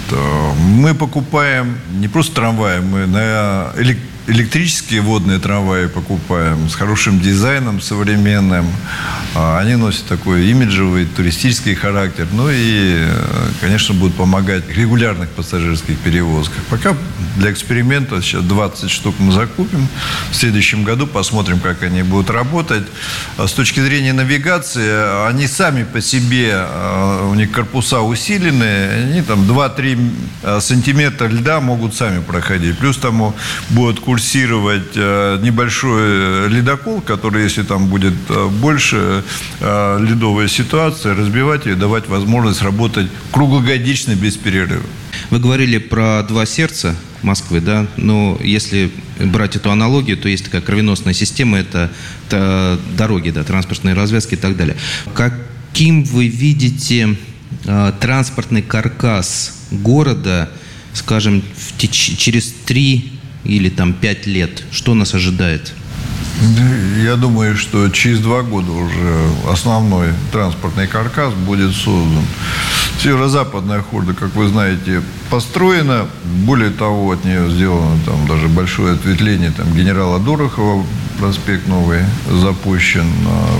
Мы 0.58 0.96
покупаем 0.96 1.78
не 1.92 2.08
просто 2.08 2.34
трамваи, 2.34 2.80
мы 2.80 3.06
на 3.06 3.74
электрические 3.76 4.19
электрические 4.30 5.02
водные 5.02 5.40
трамваи 5.40 5.88
покупаем 5.88 6.70
с 6.70 6.76
хорошим 6.76 7.20
дизайном 7.20 7.82
современным. 7.82 8.68
А, 9.36 9.60
они 9.60 9.76
носят 9.76 10.06
такой 10.06 10.48
имиджевый, 10.48 11.06
туристический 11.06 11.74
характер. 11.74 12.28
Ну 12.32 12.48
и, 12.52 13.08
конечно, 13.60 13.96
будут 13.96 14.16
помогать 14.16 14.66
в 14.66 14.72
регулярных 14.72 15.30
пассажирских 15.30 15.98
перевозках. 16.00 16.64
Пока 16.70 16.96
для 17.38 17.52
эксперимента 17.52 18.22
сейчас 18.22 18.44
20 18.44 18.90
штук 18.90 19.16
мы 19.20 19.32
закупим. 19.32 19.88
В 20.32 20.36
следующем 20.36 20.84
году 20.84 21.08
посмотрим, 21.08 21.60
как 21.60 21.82
они 21.84 22.04
будут 22.04 22.30
работать. 22.30 22.84
А 23.38 23.48
с 23.48 23.54
точки 23.54 23.80
зрения 23.80 24.14
навигации, 24.14 25.28
они 25.28 25.48
сами 25.48 25.84
по 25.84 26.02
себе, 26.02 26.52
а, 26.54 27.28
у 27.30 27.34
них 27.34 27.52
корпуса 27.52 28.02
усиленные, 28.02 29.06
они 29.06 29.22
там 29.24 29.46
2-3 29.46 30.60
сантиметра 30.60 31.28
льда 31.28 31.62
могут 31.62 31.96
сами 31.96 32.22
проходить. 32.22 32.78
Плюс 32.78 32.98
там 32.98 33.34
будут 33.70 34.00
курс 34.00 34.19
курсировать 34.20 34.92
э, 34.96 35.40
небольшой 35.42 36.02
э, 36.02 36.48
ледокол, 36.50 37.00
который, 37.00 37.44
если 37.44 37.64
там 37.64 37.88
будет 37.88 38.14
э, 38.28 38.48
больше 38.48 39.24
ледовая 39.62 40.50
ситуация, 40.50 41.16
разбивать 41.16 41.68
и 41.68 41.74
давать 41.74 42.10
возможность 42.10 42.62
работать 42.62 43.08
круглогодично 43.32 44.16
без 44.16 44.36
перерыва. 44.36 44.84
Вы 45.30 45.40
говорили 45.40 45.78
про 45.78 46.22
два 46.24 46.46
сердца 46.46 46.96
Москвы, 47.22 47.62
да? 47.62 47.88
Но 47.96 48.38
если 48.44 48.92
брать 49.20 49.56
эту 49.56 49.72
аналогию, 49.72 50.18
то 50.18 50.28
есть 50.28 50.46
такая 50.46 50.62
кровеносная 50.62 51.14
система, 51.14 51.58
это, 51.58 51.90
это 52.28 52.78
дороги, 52.98 53.30
да, 53.30 53.44
транспортные 53.44 53.96
развязки 53.96 54.34
и 54.34 54.38
так 54.38 54.58
далее. 54.58 54.76
Каким 55.14 56.04
вы 56.04 56.28
видите 56.28 57.16
э, 57.66 57.94
транспортный 58.02 58.64
каркас 58.64 59.66
города, 59.72 60.50
скажем, 60.94 61.42
в 61.56 61.82
теч- 61.82 62.18
через 62.18 62.54
три 62.66 63.19
или 63.44 63.70
там 63.70 63.94
пять 63.94 64.28
лет? 64.28 64.64
Что 64.72 64.94
нас 64.94 65.14
ожидает? 65.14 65.74
Я 67.04 67.18
думаю, 67.18 67.58
что 67.58 67.90
через 67.90 68.20
два 68.20 68.44
года 68.44 68.72
уже 68.72 69.30
основной 69.52 70.14
транспортный 70.32 70.88
каркас 70.88 71.34
будет 71.34 71.74
создан. 71.74 72.24
Северо-западная 73.04 73.82
хорда, 73.82 74.14
как 74.14 74.34
вы 74.36 74.48
знаете, 74.48 75.02
построена. 75.30 76.08
Более 76.24 76.70
того, 76.70 77.12
от 77.12 77.26
нее 77.26 77.50
сделано 77.50 78.00
там 78.06 78.26
даже 78.28 78.48
большое 78.48 78.94
ответвление 78.94 79.52
там, 79.52 79.74
генерала 79.74 80.18
Дорохова, 80.20 80.86
проспект 81.20 81.68
новый 81.68 82.06
запущен, 82.30 83.12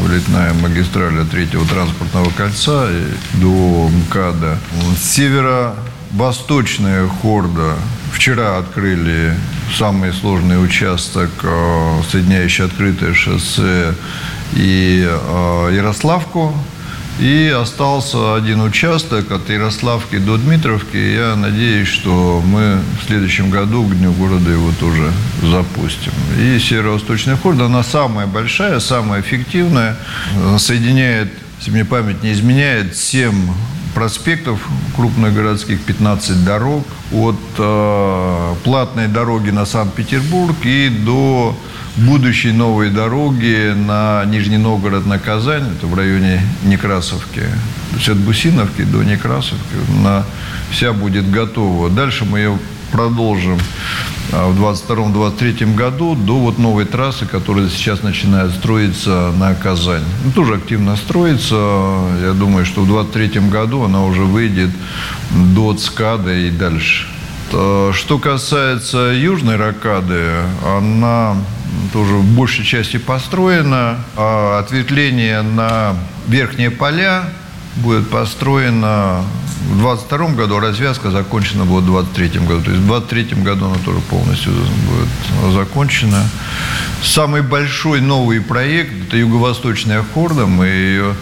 вылетная 0.02 0.54
магистраль 0.54 1.20
от 1.20 1.32
третьего 1.32 1.66
транспортного 1.66 2.30
кольца 2.30 2.88
до 3.34 3.90
МКАДа. 3.90 4.58
Северо-восточная 4.98 7.10
хорда 7.22 7.76
Вчера 8.12 8.58
открыли 8.58 9.36
самый 9.78 10.14
сложный 10.14 10.64
участок, 10.64 11.30
э, 11.44 12.02
соединяющий 12.12 12.66
открытое 12.66 13.14
шоссе 13.14 13.94
и 14.54 15.08
э, 15.08 15.72
Ярославку. 15.76 16.54
И 17.20 17.50
остался 17.50 18.36
один 18.36 18.62
участок 18.62 19.30
от 19.32 19.50
Ярославки 19.50 20.18
до 20.18 20.38
Дмитровки. 20.38 20.96
Я 20.96 21.36
надеюсь, 21.36 21.90
что 21.90 22.42
мы 22.46 22.80
в 23.02 23.08
следующем 23.08 23.50
году 23.50 23.84
к 23.84 23.94
Дню 23.94 24.14
города 24.14 24.50
его 24.50 24.72
тоже 24.80 25.12
запустим. 25.42 26.14
И 26.40 26.58
северо-восточная 26.60 27.36
хорда, 27.36 27.66
она 27.66 27.84
самая 27.84 28.26
большая, 28.26 28.80
самая 28.80 29.20
эффективная. 29.20 29.98
Соединяет, 30.60 31.34
если 31.60 31.72
мне 31.72 31.84
память 31.84 32.24
не 32.24 32.32
изменяет, 32.32 32.96
7 32.96 33.34
проспектов 33.94 34.66
крупных 34.96 35.34
городских, 35.34 35.82
15 35.82 36.46
дорог. 36.46 36.86
От 37.12 37.36
э, 37.58 38.56
платной 38.64 39.08
дороги 39.08 39.50
на 39.50 39.66
Санкт-Петербург 39.66 40.56
и 40.64 40.90
до 40.90 41.58
будущей 41.98 42.52
новой 42.52 42.92
дороги 42.92 43.74
на 43.76 44.24
Нижний 44.26 44.58
Новгород, 44.58 45.06
на 45.06 45.20
Казань, 45.20 45.76
это 45.76 45.88
в 45.88 45.96
районе 45.96 46.42
Некрасовки. 46.64 47.42
То 47.92 47.96
есть 47.96 48.10
от 48.10 48.18
Бусиновки 48.18 48.84
до 48.84 49.04
Некрасовки 49.04 49.76
на, 50.02 50.26
вся 50.72 50.94
будет 50.94 51.30
готова. 51.30 51.90
Дальше 51.90 52.26
мы 52.26 52.40
ее 52.40 52.60
продолжим 52.92 53.60
а, 54.32 54.50
в 54.50 54.62
22-23 54.62 55.76
году 55.76 56.16
до 56.16 56.38
вот 56.38 56.58
новой 56.58 56.86
трассы, 56.86 57.26
которая 57.26 57.70
сейчас 57.70 58.04
начинает 58.04 58.52
строиться 58.52 59.32
на 59.38 59.56
Казань. 59.56 60.04
Ну, 60.24 60.32
тоже 60.32 60.56
активно 60.56 60.96
строится. 60.96 61.56
Я 62.22 62.34
думаю, 62.34 62.66
что 62.66 62.82
в 62.82 62.88
23 62.88 63.40
году 63.50 63.84
она 63.84 64.04
уже 64.04 64.22
выйдет 64.22 64.70
до 65.32 65.74
ЦКАДа 65.74 66.34
и 66.34 66.50
дальше. 66.50 67.08
А, 67.54 67.92
что 67.94 68.20
касается 68.20 69.14
южной 69.16 69.56
ракады, 69.56 70.26
она 70.66 71.36
тоже 71.94 72.16
в 72.16 72.36
большей 72.36 72.66
части 72.66 72.98
построена. 72.98 73.98
А 74.16 74.60
ответвление 74.60 75.42
на 75.42 75.96
верхние 76.28 76.72
поля 76.72 77.26
будет 77.78 78.10
построена 78.10 79.24
в 79.70 79.80
22 79.80 80.30
году, 80.30 80.58
а 80.58 80.60
развязка 80.62 81.12
закончена 81.12 81.66
будет 81.66 81.84
в 81.84 81.88
23 81.88 82.40
году. 82.40 82.62
То 82.62 82.72
есть 82.72 82.84
в 82.84 82.88
23 82.88 83.24
году 83.44 83.66
она 83.66 83.76
тоже 83.86 84.00
полностью 84.02 84.52
будет 84.54 85.54
закончена. 85.54 86.24
Самый 87.04 87.42
большой 87.42 88.02
новый 88.02 88.42
проект– 88.42 88.92
это 89.08 89.18
юго-восточная 89.18 90.04
хорда. 90.14 90.46
Мы 90.46 90.68
ее 90.68 91.16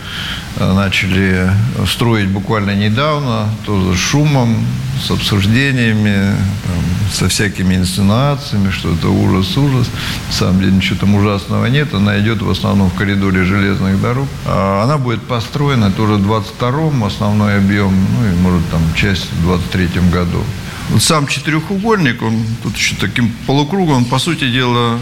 э, 0.58 0.74
начали 0.74 1.52
строить 1.88 2.30
буквально 2.30 2.76
недавно, 2.76 3.50
тоже 3.66 3.96
с 3.96 4.00
шумом, 4.00 4.66
с 5.02 5.12
обсуждениями, 5.12 6.36
там, 6.66 6.84
со 7.14 7.30
всякими 7.30 7.76
инсценациями, 7.76 8.72
что 8.72 8.94
это 8.94 9.10
ужас-ужас. 9.10 9.88
На 10.28 10.34
самом 10.34 10.60
деле 10.60 10.72
ничего 10.72 10.98
там 11.00 11.16
ужасного 11.16 11.66
нет. 11.68 11.94
Она 11.94 12.20
идет 12.20 12.42
в 12.42 12.50
основном 12.50 12.90
в 12.90 12.96
коридоре 12.96 13.44
железных 13.44 14.02
дорог. 14.02 14.28
А 14.46 14.84
она 14.84 14.98
будет 14.98 15.22
построена 15.22 15.92
тоже 15.92 16.16
в 16.16 16.22
22-м, 16.38 17.04
основной 17.04 17.58
объем, 17.58 17.94
ну 17.94 18.30
и 18.30 18.36
может 18.36 18.68
там 18.70 18.82
часть 18.96 19.32
в 19.32 19.50
23-м 19.50 20.10
году. 20.10 20.44
Вот 20.90 21.04
сам 21.04 21.28
четырехугольник, 21.28 22.22
он 22.22 22.46
тут 22.64 22.76
еще 22.76 22.96
таким 22.96 23.32
полукругом, 23.46 24.06
по 24.06 24.20
сути 24.20 24.50
дела, 24.50 25.00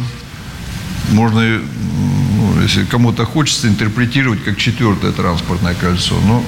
можно, 1.11 1.41
ну, 1.41 2.61
если 2.61 2.85
кому-то 2.85 3.25
хочется, 3.25 3.67
интерпретировать 3.67 4.43
как 4.43 4.57
четвертое 4.57 5.11
транспортное 5.11 5.75
кольцо. 5.75 6.15
Но 6.25 6.43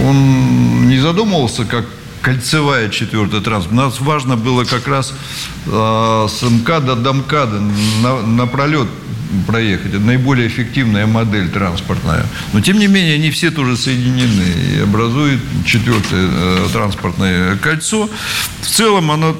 он 0.00 0.88
не 0.88 0.98
задумывался 0.98 1.64
как 1.64 1.86
кольцевая 2.22 2.88
четвертая 2.88 3.40
транспорт. 3.40 3.76
Нас 3.76 4.00
важно 4.00 4.36
было 4.36 4.64
как 4.64 4.86
раз 4.88 5.12
э, 5.66 6.26
с 6.30 6.42
МКАДа 6.42 6.96
до 6.96 7.12
МКАДа 7.12 7.60
на, 8.02 8.22
на 8.22 8.46
пролет 8.46 8.88
проехать. 9.46 9.94
Это 9.94 10.00
наиболее 10.00 10.46
эффективная 10.46 11.06
модель 11.06 11.50
транспортная. 11.50 12.24
Но, 12.52 12.60
тем 12.60 12.78
не 12.78 12.86
менее, 12.86 13.14
они 13.16 13.30
все 13.30 13.50
тоже 13.50 13.76
соединены 13.76 14.76
и 14.76 14.80
образуют 14.80 15.40
четвертое 15.66 16.28
э, 16.30 16.68
транспортное 16.72 17.56
кольцо. 17.56 18.08
В 18.60 18.66
целом, 18.66 19.10
оно, 19.10 19.36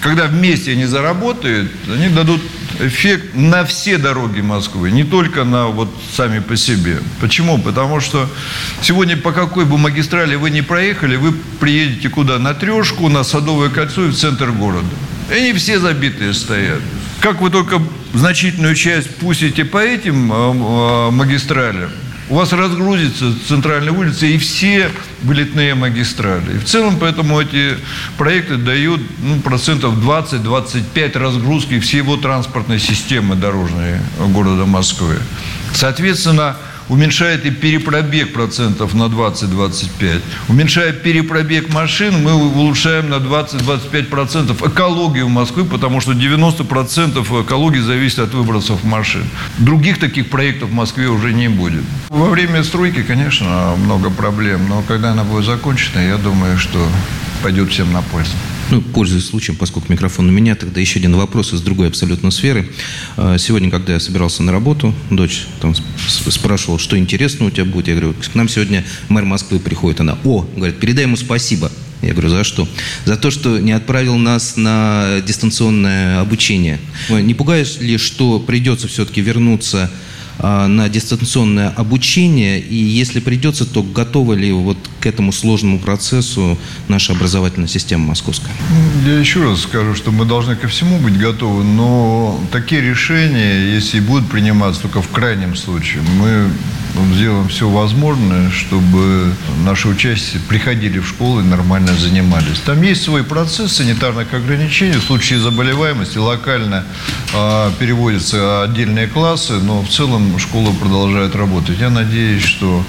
когда 0.00 0.26
вместе 0.26 0.72
они 0.72 0.86
заработают, 0.86 1.70
они 1.88 2.08
дадут 2.08 2.40
эффект 2.80 3.34
на 3.34 3.64
все 3.64 3.98
дороги 3.98 4.40
Москвы, 4.40 4.90
не 4.90 5.04
только 5.04 5.44
на 5.44 5.66
вот 5.66 5.88
сами 6.12 6.40
по 6.40 6.56
себе. 6.56 6.98
Почему? 7.20 7.58
Потому 7.58 8.00
что 8.00 8.28
сегодня 8.82 9.16
по 9.16 9.32
какой 9.32 9.64
бы 9.64 9.78
магистрали 9.78 10.34
вы 10.34 10.50
не 10.50 10.62
проехали, 10.62 11.16
вы 11.16 11.32
приедете 11.60 12.08
куда? 12.08 12.38
На 12.38 12.54
Трешку, 12.54 13.08
на 13.08 13.24
Садовое 13.24 13.70
кольцо 13.70 14.06
и 14.06 14.08
в 14.08 14.16
центр 14.16 14.50
города. 14.50 14.86
И 15.30 15.34
они 15.34 15.52
все 15.54 15.78
забитые 15.78 16.34
стоят. 16.34 16.80
Как 17.20 17.40
вы 17.40 17.50
только 17.50 17.80
значительную 18.12 18.74
часть 18.74 19.16
пустите 19.16 19.64
по 19.64 19.78
этим 19.78 20.32
э, 20.32 21.10
магистралям, 21.10 21.90
у 22.34 22.36
вас 22.36 22.52
разгрузится 22.52 23.32
центральная 23.46 23.92
улица 23.92 24.26
и 24.26 24.38
все 24.38 24.90
вылетные 25.22 25.76
магистрали. 25.76 26.56
И 26.56 26.58
в 26.58 26.64
целом 26.64 26.96
поэтому 26.98 27.40
эти 27.40 27.76
проекты 28.18 28.56
дают 28.56 29.00
ну, 29.20 29.40
процентов 29.40 29.94
20-25 29.98 31.16
разгрузки 31.16 31.78
всего 31.78 32.16
транспортной 32.16 32.80
системы 32.80 33.36
дорожной 33.36 34.00
города 34.18 34.66
Москвы. 34.66 35.16
Соответственно, 35.74 36.56
уменьшает 36.88 37.46
и 37.46 37.50
перепробег 37.50 38.32
процентов 38.32 38.94
на 38.94 39.04
20-25. 39.04 40.20
Уменьшая 40.48 40.92
перепробег 40.92 41.72
машин, 41.72 42.22
мы 42.22 42.34
улучшаем 42.34 43.08
на 43.10 43.16
20-25 43.16 44.04
процентов 44.04 44.62
экологию 44.66 45.28
Москвы, 45.28 45.64
потому 45.64 46.00
что 46.00 46.14
90 46.14 46.64
процентов 46.64 47.32
экологии 47.32 47.80
зависит 47.80 48.18
от 48.20 48.34
выбросов 48.34 48.84
машин. 48.84 49.24
Других 49.58 49.98
таких 49.98 50.30
проектов 50.30 50.70
в 50.70 50.72
Москве 50.72 51.08
уже 51.08 51.32
не 51.32 51.48
будет. 51.48 51.84
Во 52.08 52.28
время 52.28 52.62
стройки, 52.64 53.02
конечно, 53.02 53.74
много 53.76 54.10
проблем, 54.10 54.68
но 54.68 54.82
когда 54.82 55.12
она 55.12 55.24
будет 55.24 55.44
закончена, 55.44 56.00
я 56.00 56.16
думаю, 56.16 56.58
что 56.58 56.86
пойдет 57.42 57.70
всем 57.70 57.92
на 57.92 58.02
пользу. 58.02 58.32
Ну, 58.70 58.80
пользуясь 58.80 59.26
случаем, 59.26 59.56
поскольку 59.56 59.92
микрофон 59.92 60.28
у 60.28 60.32
меня, 60.32 60.54
тогда 60.54 60.80
еще 60.80 60.98
один 60.98 61.16
вопрос 61.16 61.52
из 61.52 61.60
другой 61.60 61.88
абсолютно 61.88 62.30
сферы. 62.30 62.68
А, 63.16 63.36
сегодня, 63.38 63.70
когда 63.70 63.94
я 63.94 64.00
собирался 64.00 64.42
на 64.42 64.52
работу, 64.52 64.94
дочь 65.10 65.46
там 65.60 65.74
спрашивала, 66.08 66.78
что 66.78 66.98
интересно 66.98 67.46
у 67.46 67.50
тебя 67.50 67.64
будет. 67.64 67.88
Я 67.88 67.94
говорю, 67.94 68.14
к 68.14 68.34
нам 68.34 68.48
сегодня 68.48 68.84
мэр 69.08 69.24
Москвы 69.24 69.58
приходит. 69.58 70.00
Она, 70.00 70.18
о, 70.24 70.46
говорит, 70.56 70.78
передай 70.78 71.04
ему 71.04 71.16
спасибо. 71.16 71.70
Я 72.02 72.12
говорю, 72.12 72.28
за 72.28 72.44
что? 72.44 72.68
За 73.04 73.16
то, 73.16 73.30
что 73.30 73.58
не 73.58 73.72
отправил 73.72 74.16
нас 74.16 74.56
на 74.56 75.22
дистанционное 75.26 76.20
обучение. 76.20 76.78
Не 77.08 77.34
пугаешь 77.34 77.78
ли, 77.78 77.96
что 77.96 78.40
придется 78.40 78.88
все-таки 78.88 79.20
вернуться 79.20 79.90
на 80.38 80.88
дистанционное 80.88 81.70
обучение, 81.70 82.60
и 82.60 82.74
если 82.74 83.20
придется, 83.20 83.64
то 83.64 83.82
готова 83.82 84.34
ли 84.34 84.52
вот 84.52 84.76
к 85.00 85.06
этому 85.06 85.32
сложному 85.32 85.78
процессу 85.78 86.58
наша 86.88 87.12
образовательная 87.12 87.68
система 87.68 88.06
московская? 88.08 88.52
Я 89.06 89.18
еще 89.18 89.42
раз 89.42 89.60
скажу, 89.60 89.94
что 89.94 90.10
мы 90.10 90.24
должны 90.24 90.56
ко 90.56 90.68
всему 90.68 90.98
быть 90.98 91.16
готовы, 91.18 91.64
но 91.64 92.40
такие 92.50 92.80
решения, 92.80 93.74
если 93.74 93.98
и 93.98 94.00
будут 94.00 94.28
приниматься 94.28 94.82
только 94.82 95.02
в 95.02 95.08
крайнем 95.08 95.54
случае, 95.56 96.02
мы 96.18 96.50
сделаем 97.14 97.48
все 97.48 97.68
возможное, 97.68 98.50
чтобы 98.50 99.32
наши 99.64 99.88
участники 99.88 100.42
приходили 100.48 100.98
в 100.98 101.08
школу 101.08 101.40
и 101.40 101.44
нормально 101.44 101.94
занимались. 101.94 102.60
Там 102.64 102.82
есть 102.82 103.02
свой 103.02 103.24
процесс 103.24 103.72
санитарных 103.72 104.32
ограничений. 104.32 104.98
В 104.98 105.02
случае 105.02 105.40
заболеваемости 105.40 106.18
локально 106.18 106.84
э, 107.32 107.70
переводятся 107.78 108.62
отдельные 108.62 109.06
классы, 109.06 109.54
но 109.54 109.82
в 109.82 109.88
целом 109.88 110.38
школа 110.38 110.72
продолжает 110.72 111.34
работать. 111.34 111.78
Я 111.78 111.90
надеюсь, 111.90 112.44
что 112.44 112.84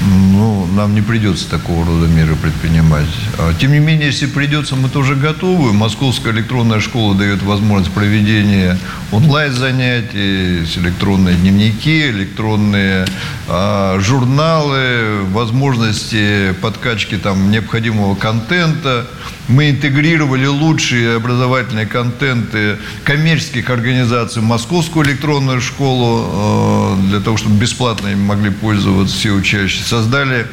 ну, 0.00 0.66
нам 0.66 0.94
не 0.94 1.02
придется 1.02 1.48
такого 1.48 1.84
рода 1.84 2.06
меры 2.06 2.34
предпринимать. 2.34 3.08
А, 3.38 3.52
тем 3.54 3.72
не 3.72 3.80
менее, 3.80 4.06
если 4.06 4.26
придется, 4.26 4.74
мы 4.74 4.88
тоже 4.88 5.14
готовы. 5.14 5.72
Московская 5.72 6.32
электронная 6.32 6.80
школа 6.80 7.14
дает 7.14 7.42
возможность 7.42 7.92
проведения 7.92 8.78
онлайн-занятий, 9.12 10.64
электронные 10.76 11.36
дневники, 11.36 12.08
электронные 12.08 13.06
а, 13.46 13.98
журналы, 14.00 15.22
возможности 15.32 16.54
подкачки 16.62 17.16
там, 17.18 17.50
необходимого 17.50 18.14
контента. 18.14 19.06
Мы 19.50 19.70
интегрировали 19.70 20.46
лучшие 20.46 21.16
образовательные 21.16 21.84
контенты 21.84 22.78
коммерческих 23.02 23.68
организаций 23.68 24.40
в 24.40 24.44
Московскую 24.44 25.04
электронную 25.04 25.60
школу 25.60 26.96
э, 27.02 27.08
для 27.08 27.18
того, 27.18 27.36
чтобы 27.36 27.56
бесплатно 27.56 28.08
им 28.08 28.20
могли 28.20 28.50
пользоваться 28.50 29.16
все 29.16 29.32
учащиеся. 29.32 29.88
Создали 29.88 30.46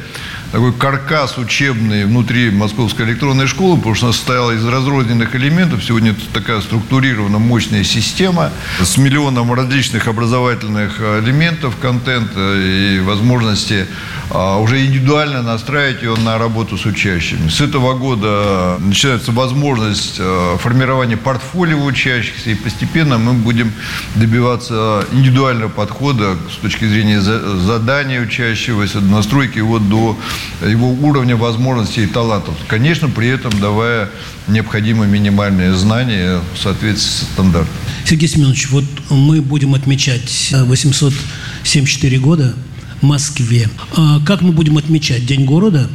такой 0.52 0.72
каркас 0.72 1.36
учебный 1.36 2.06
внутри 2.06 2.50
Московской 2.50 3.04
электронной 3.06 3.46
школы, 3.46 3.76
потому 3.76 3.94
что 3.94 4.06
она 4.06 4.12
состояла 4.12 4.52
из 4.52 4.64
разрозненных 4.64 5.34
элементов. 5.34 5.84
Сегодня 5.84 6.12
это 6.12 6.22
такая 6.32 6.60
структурированная, 6.60 7.38
мощная 7.38 7.84
система 7.84 8.50
с 8.80 8.96
миллионом 8.96 9.52
различных 9.52 10.08
образовательных 10.08 11.00
элементов, 11.00 11.76
контента 11.76 12.54
и 12.56 13.00
возможности 13.00 13.86
а, 14.30 14.58
уже 14.58 14.84
индивидуально 14.84 15.42
настраивать 15.42 16.02
ее 16.02 16.14
на 16.16 16.38
работу 16.38 16.76
с 16.76 16.84
учащими. 16.84 17.48
С 17.48 17.60
этого 17.60 17.94
года 17.94 18.76
начинается 18.78 19.32
возможность 19.32 20.16
а, 20.18 20.56
формирования 20.58 21.16
портфолио 21.16 21.82
учащихся, 21.84 22.50
и 22.50 22.54
постепенно 22.54 23.18
мы 23.18 23.34
будем 23.34 23.72
добиваться 24.14 25.04
индивидуального 25.12 25.70
подхода 25.70 26.36
с 26.50 26.56
точки 26.56 26.86
зрения 26.86 27.20
задания 27.20 28.20
учащегося, 28.20 29.00
настройки 29.00 29.58
его 29.58 29.78
до 29.78 30.18
его 30.62 30.90
уровня 30.90 31.36
возможностей 31.36 32.04
и 32.04 32.06
талантов. 32.06 32.54
Конечно, 32.66 33.08
при 33.08 33.28
этом 33.28 33.58
давая 33.60 34.10
необходимые 34.46 35.10
минимальные 35.10 35.74
знания 35.74 36.40
в 36.54 36.58
соответствии 36.58 37.08
с 37.08 37.32
стандартом. 37.32 37.74
Сергей 38.04 38.28
Семенович, 38.28 38.70
вот 38.70 38.84
мы 39.10 39.42
будем 39.42 39.74
отмечать 39.74 40.52
874 40.52 42.18
года 42.18 42.54
Москве. 43.02 43.68
А 43.96 44.20
как 44.24 44.40
мы 44.40 44.52
будем 44.52 44.78
отмечать 44.78 45.24
День 45.26 45.44
города? 45.44 45.88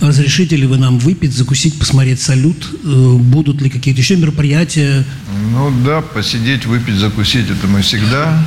Разрешите 0.00 0.56
ли 0.56 0.66
вы 0.66 0.76
нам 0.76 0.98
выпить, 0.98 1.32
закусить, 1.32 1.78
посмотреть 1.78 2.20
салют? 2.20 2.68
Э, 2.84 3.16
будут 3.16 3.62
ли 3.62 3.70
какие-то 3.70 4.00
еще 4.00 4.16
мероприятия? 4.16 5.04
Ну 5.52 5.72
да, 5.84 6.00
посидеть, 6.00 6.66
выпить, 6.66 6.96
закусить, 6.96 7.48
это 7.50 7.66
мы 7.66 7.82
всегда. 7.82 8.42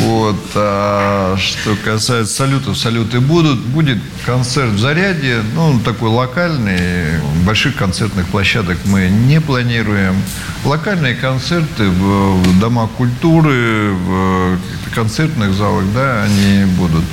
Вот. 0.00 0.40
А 0.54 1.36
что 1.38 1.76
касается 1.76 2.34
салютов, 2.34 2.76
салюты 2.76 3.20
будут. 3.20 3.60
Будет 3.60 3.98
концерт 4.26 4.72
в 4.72 4.78
Заряде, 4.78 5.42
ну, 5.54 5.80
такой 5.80 6.10
локальный. 6.10 7.20
Больших 7.44 7.76
концертных 7.76 8.26
площадок 8.26 8.78
мы 8.84 9.08
не 9.08 9.40
планируем. 9.40 10.16
Локальные 10.64 11.14
концерты 11.14 11.88
в 11.88 12.60
домах 12.60 12.90
культуры, 12.92 13.92
в 13.92 14.58
концертных 14.94 15.54
залах, 15.54 15.84
да, 15.94 16.24
они 16.24 16.64
будут. 16.76 17.04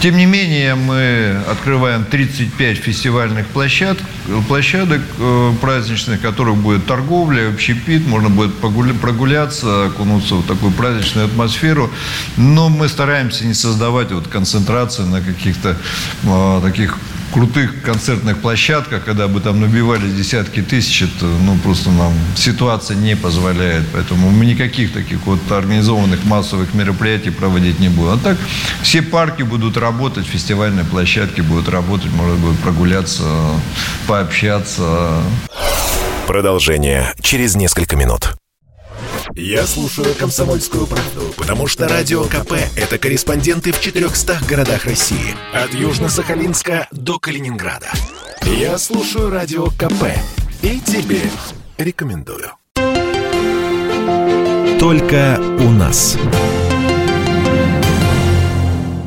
Тем 0.00 0.16
не 0.16 0.26
менее, 0.26 0.74
мы 0.74 1.36
открываем 1.50 2.04
35 2.04 2.78
фестивальных 2.86 3.46
площадок, 3.48 4.04
площадок 4.46 5.00
э, 5.18 5.52
праздничных, 5.60 6.20
в 6.20 6.22
которых 6.22 6.56
будет 6.56 6.86
торговля, 6.86 7.48
общепит, 7.48 8.06
можно 8.06 8.30
будет 8.30 8.54
прогуляться, 9.00 9.86
окунуться 9.86 10.36
в 10.36 10.46
такую 10.46 10.70
праздничную 10.72 11.26
атмосферу. 11.26 11.90
Но 12.36 12.68
мы 12.68 12.88
стараемся 12.88 13.44
не 13.44 13.54
создавать 13.54 14.12
вот 14.12 14.28
концентрацию 14.28 15.08
на 15.08 15.20
каких-то 15.20 15.76
э, 16.22 16.60
таких 16.62 16.98
крутых 17.36 17.82
концертных 17.82 18.38
площадках, 18.38 19.04
когда 19.04 19.28
бы 19.28 19.42
там 19.42 19.60
набивались 19.60 20.14
десятки 20.14 20.62
тысяч, 20.62 21.02
это, 21.02 21.26
ну, 21.26 21.58
просто 21.58 21.90
нам 21.90 22.14
ситуация 22.34 22.96
не 22.96 23.14
позволяет. 23.14 23.84
Поэтому 23.92 24.30
мы 24.30 24.46
никаких 24.46 24.94
таких 24.94 25.18
вот 25.26 25.38
организованных 25.52 26.24
массовых 26.24 26.72
мероприятий 26.72 27.28
проводить 27.28 27.78
не 27.78 27.90
будем. 27.90 28.12
А 28.12 28.16
так 28.16 28.38
все 28.80 29.02
парки 29.02 29.42
будут 29.42 29.76
работать, 29.76 30.26
фестивальные 30.26 30.86
площадки 30.86 31.42
будут 31.42 31.68
работать, 31.68 32.10
можно 32.10 32.36
будет 32.36 32.58
прогуляться, 32.60 33.24
пообщаться. 34.06 35.22
Продолжение 36.26 37.12
через 37.20 37.54
несколько 37.54 37.96
минут. 37.96 38.32
Я 39.34 39.66
слушаю 39.66 40.14
«Комсомольскую 40.14 40.86
правду», 40.86 41.34
потому 41.36 41.66
что 41.66 41.88
«Радио 41.88 42.24
КП»— 42.24 42.52
это 42.76 42.98
корреспонденты 42.98 43.72
в 43.72 43.80
400 43.80 44.40
городах 44.48 44.84
России. 44.84 45.34
От 45.52 45.74
Южно-Сахалинска 45.74 46.86
до 46.92 47.18
Калининграда. 47.18 47.90
Я 48.42 48.78
слушаю 48.78 49.30
«Радио 49.30 49.66
КП» 49.66 50.04
и 50.62 50.80
тебе 50.80 51.20
рекомендую. 51.76 52.52
Только 54.78 55.40
у 55.58 55.70
нас. 55.70 56.16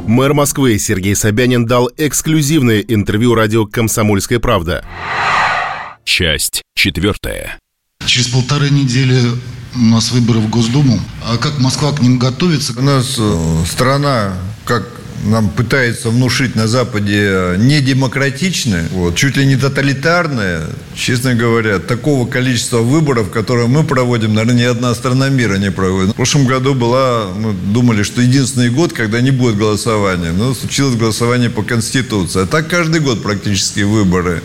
Мэр 0.05 0.33
Москвы 0.33 0.77
Сергей 0.79 1.15
Собянин 1.15 1.65
дал 1.65 1.89
эксклюзивное 1.95 2.81
интервью 2.81 3.35
радио 3.35 3.65
«Комсомольская 3.65 4.39
правда». 4.39 4.83
Часть 6.03 6.63
четвертая. 6.75 7.59
Через 8.09 8.29
полторы 8.29 8.71
недели 8.71 9.21
у 9.75 9.79
нас 9.79 10.11
выборы 10.11 10.39
в 10.39 10.49
Госдуму. 10.49 10.99
А 11.23 11.37
как 11.37 11.59
Москва 11.59 11.91
к 11.91 12.01
ним 12.01 12.17
готовится? 12.17 12.73
У 12.75 12.81
нас 12.81 13.15
э, 13.19 13.63
страна, 13.69 14.33
как 14.65 14.87
нам 15.25 15.49
пытается 15.49 16.09
внушить 16.09 16.55
на 16.55 16.67
Западе 16.67 17.55
не 17.59 17.81
демократичная, 17.81 18.87
вот, 18.93 19.15
чуть 19.15 19.37
ли 19.37 19.45
не 19.45 19.57
тоталитарная, 19.57 20.63
честно 20.95 21.35
говоря, 21.35 21.77
такого 21.77 22.27
количества 22.27 22.79
выборов, 22.79 23.29
которые 23.29 23.67
мы 23.67 23.83
проводим, 23.83 24.33
наверное, 24.33 24.59
ни 24.59 24.63
одна 24.63 24.95
страна 24.95 25.29
мира 25.29 25.57
не 25.57 25.69
проводит. 25.69 26.13
В 26.13 26.15
прошлом 26.15 26.47
году 26.47 26.73
была, 26.73 27.27
мы 27.37 27.53
думали, 27.53 28.01
что 28.01 28.21
единственный 28.21 28.71
год, 28.71 28.91
когда 28.91 29.21
не 29.21 29.29
будет 29.29 29.55
голосования, 29.55 30.31
но 30.31 30.55
случилось 30.55 30.95
голосование 30.95 31.51
по 31.51 31.61
Конституции. 31.61 32.41
А 32.41 32.47
так 32.47 32.69
каждый 32.69 33.01
год 33.01 33.21
практически 33.21 33.81
выборы 33.81 34.41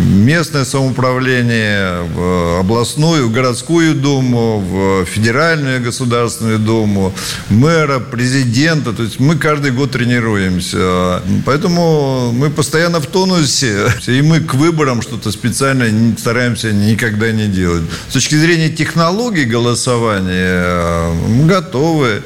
местное 0.00 0.64
самоуправление, 0.64 2.02
в 2.14 2.60
областную, 2.60 3.30
городскую 3.30 3.94
думу, 3.94 4.58
в 4.60 5.04
федеральную 5.04 5.82
государственную 5.82 6.58
думу, 6.58 7.14
мэра, 7.48 7.98
президента. 7.98 8.92
То 8.92 9.02
есть 9.02 9.20
мы 9.20 9.36
каждый 9.36 9.72
год 9.72 9.92
тренируемся. 9.92 11.22
Поэтому 11.44 12.32
мы 12.32 12.50
постоянно 12.50 13.00
в 13.00 13.06
тонусе. 13.06 13.86
И 14.06 14.22
мы 14.22 14.40
к 14.40 14.54
выборам 14.54 15.02
что-то 15.02 15.30
специально 15.30 15.86
стараемся 16.18 16.72
никогда 16.72 17.30
не 17.32 17.46
делать. 17.46 17.82
С 18.08 18.14
точки 18.14 18.34
зрения 18.34 18.70
технологий 18.70 19.44
голосования 19.44 21.10
мы 21.28 21.46
готовы. 21.46 22.22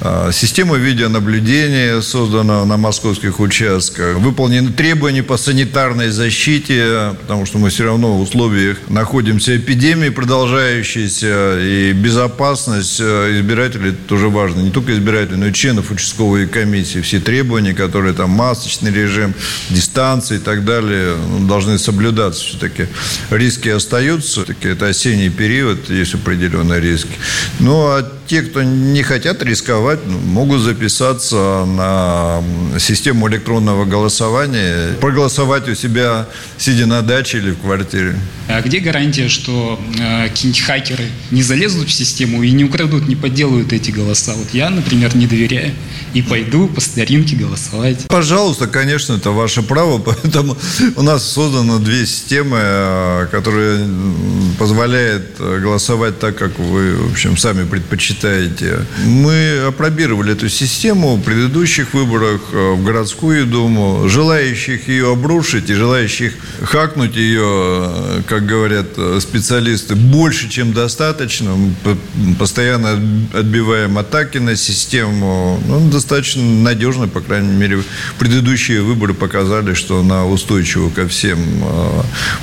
А, 0.00 0.30
система 0.30 0.76
видеонаблюдения 0.76 2.00
создана 2.02 2.64
на 2.66 2.76
московских 2.76 3.40
участках. 3.40 4.18
Выполнены 4.18 4.72
требования 4.72 5.22
по 5.22 5.38
санитарной 5.38 6.10
защите, 6.10 7.14
потому 7.22 7.46
что 7.46 7.58
мы 7.58 7.70
все 7.70 7.84
равно 7.84 8.18
в 8.18 8.20
условиях 8.20 8.76
находимся 8.88 9.56
эпидемии 9.56 10.10
продолжающейся, 10.10 11.58
и 11.60 11.92
безопасность 11.92 13.00
э, 13.00 13.38
избирателей 13.38 13.92
тоже 13.92 14.28
важно. 14.28 14.60
Не 14.60 14.70
только 14.70 14.92
избирателей, 14.92 15.38
но 15.38 15.46
и 15.46 15.52
членов 15.52 15.90
участковой 15.90 16.46
комиссии. 16.46 17.00
Все 17.00 17.18
требования, 17.18 17.72
которые 17.72 18.12
там 18.12 18.30
масочный 18.30 18.92
режим, 18.92 19.34
дистанции 19.70 20.36
и 20.36 20.40
так 20.40 20.64
далее, 20.66 21.16
ну, 21.16 21.46
должны 21.46 21.78
соблюдаться 21.78 22.44
все-таки. 22.44 22.86
Риски 23.30 23.70
остаются, 23.70 24.30
все-таки 24.30 24.68
это 24.68 24.88
осенний 24.88 25.30
период, 25.30 25.88
есть 25.88 26.14
определенные 26.14 26.80
риски. 26.80 27.12
Ну, 27.60 27.86
а 27.86 28.15
те, 28.26 28.42
кто 28.42 28.62
не 28.62 29.02
хотят 29.02 29.42
рисковать, 29.42 30.00
могут 30.06 30.60
записаться 30.60 31.64
на 31.66 32.42
систему 32.78 33.28
электронного 33.28 33.84
голосования, 33.84 34.94
проголосовать 35.00 35.68
у 35.68 35.74
себя, 35.74 36.26
сидя 36.58 36.86
на 36.86 37.02
даче 37.02 37.38
или 37.38 37.52
в 37.52 37.58
квартире. 37.58 38.16
А 38.48 38.60
где 38.62 38.80
гарантия, 38.80 39.28
что 39.28 39.80
э, 39.98 40.28
какие-нибудь 40.28 40.60
хакеры 40.62 41.04
не 41.30 41.42
залезут 41.42 41.88
в 41.88 41.92
систему 41.92 42.42
и 42.42 42.50
не 42.50 42.64
украдут, 42.64 43.08
не 43.08 43.16
подделают 43.16 43.72
эти 43.72 43.90
голоса? 43.90 44.34
Вот 44.34 44.48
я, 44.52 44.70
например, 44.70 45.16
не 45.16 45.26
доверяю 45.26 45.72
и 46.14 46.22
пойду 46.22 46.68
по 46.68 46.80
старинке 46.80 47.36
голосовать. 47.36 48.06
Пожалуйста, 48.08 48.66
конечно, 48.66 49.14
это 49.14 49.30
ваше 49.30 49.62
право, 49.62 49.98
поэтому 50.22 50.56
у 50.96 51.02
нас 51.02 51.28
создано 51.28 51.78
две 51.78 52.06
системы, 52.06 52.58
э, 52.60 53.26
которые 53.30 53.88
позволяют 54.58 55.38
голосовать 55.38 56.18
так, 56.18 56.36
как 56.36 56.58
вы, 56.58 56.96
в 56.96 57.12
общем, 57.12 57.36
сами 57.36 57.64
предпочитаете 57.64 58.15
считаете? 58.16 58.86
Мы 59.04 59.64
опробировали 59.66 60.32
эту 60.32 60.48
систему 60.48 61.16
в 61.16 61.22
предыдущих 61.22 61.92
выборах 61.94 62.40
э, 62.52 62.72
в 62.72 62.84
городскую 62.84 63.46
думу. 63.46 64.08
Желающих 64.08 64.88
ее 64.88 65.12
обрушить 65.12 65.70
и 65.70 65.74
желающих 65.74 66.32
хакнуть 66.62 67.16
ее, 67.16 67.42
э, 67.44 68.22
как 68.26 68.46
говорят 68.46 68.86
э, 68.96 69.18
специалисты, 69.20 69.94
больше, 69.94 70.48
чем 70.48 70.72
достаточно. 70.72 71.54
Мы 71.54 71.96
постоянно 72.38 72.92
отбиваем 73.34 73.98
атаки 73.98 74.38
на 74.38 74.56
систему. 74.56 75.60
Ну, 75.66 75.90
достаточно 75.90 76.42
надежно, 76.42 77.08
по 77.08 77.20
крайней 77.20 77.52
мере. 77.52 77.82
Предыдущие 78.18 78.82
выборы 78.82 79.14
показали, 79.14 79.74
что 79.74 80.00
она 80.00 80.26
устойчива 80.26 80.90
ко 80.90 81.06
всем 81.08 81.38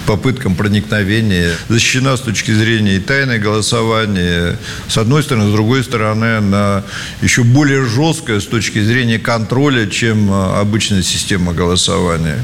попыткам 0.06 0.56
проникновения. 0.56 1.52
Защищена 1.70 2.18
с 2.18 2.22
точки 2.22 2.52
зрения 2.52 2.96
и 2.96 3.00
тайны 3.00 3.40
голосования. 3.40 4.58
С 4.88 4.98
одной 4.98 5.24
стороны, 5.24 5.50
с 5.50 5.54
другой 5.54 5.62
другой 5.64 5.84
стороны, 5.86 6.38
она 6.38 6.84
еще 7.22 7.43
более 7.43 7.86
жесткая 7.86 8.41
с 8.41 8.45
точки 8.45 8.84
зрения 8.84 9.18
контроля, 9.18 9.88
чем 9.88 10.30
а, 10.30 10.59
обычная 10.59 11.01
система 11.01 11.53
голосования. 11.53 12.43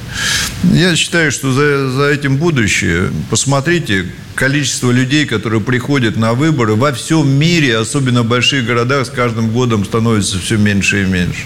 Я 0.64 0.96
считаю, 0.96 1.30
что 1.30 1.52
за, 1.52 1.90
за 1.90 2.10
этим 2.10 2.38
будущее. 2.38 3.12
Посмотрите, 3.30 4.06
количество 4.36 4.90
людей, 4.90 5.26
которые 5.26 5.60
приходят 5.60 6.16
на 6.16 6.34
выборы 6.34 6.76
во 6.76 6.94
всем 6.94 7.30
мире, 7.30 7.78
особенно 7.78 8.24
в 8.24 8.28
больших 8.28 8.66
городах, 8.66 9.06
с 9.06 9.10
каждым 9.10 9.50
годом 9.50 9.84
становится 9.84 10.40
все 10.40 10.56
меньше 10.56 11.04
и 11.04 11.06
меньше. 11.06 11.42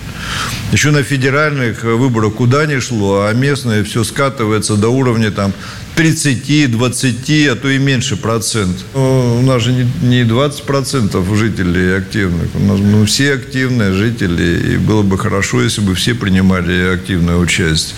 Еще 0.72 0.92
на 0.92 1.02
федеральных 1.02 1.84
выборах 1.84 2.36
куда 2.36 2.68
ни 2.68 2.80
шло, 2.80 3.24
а 3.24 3.34
местные 3.34 3.84
все 3.84 4.04
скатывается 4.04 4.76
до 4.76 4.90
уровня 4.90 5.32
там 5.32 5.54
30, 5.96 6.72
20, 6.72 7.48
а 7.52 7.56
то 7.56 7.70
и 7.70 7.78
меньше 7.78 8.16
процент. 8.16 8.76
У 8.96 9.42
нас 9.42 9.62
же 9.62 9.88
не 10.02 10.24
20 10.24 10.64
процентов 10.64 11.26
жителей 11.36 11.96
активных. 11.98 12.50
У 12.56 12.60
нас 12.60 12.80
ну, 12.80 13.06
все 13.06 13.34
активные 13.34 13.94
жители. 13.94 14.74
И 14.74 14.78
было 14.78 15.04
бы 15.04 15.18
хорошо, 15.20 15.62
если 15.62 15.82
бы 15.82 15.94
все 15.94 16.16
принимали 16.16 16.96
активное 16.96 17.38
участие. 17.38 17.96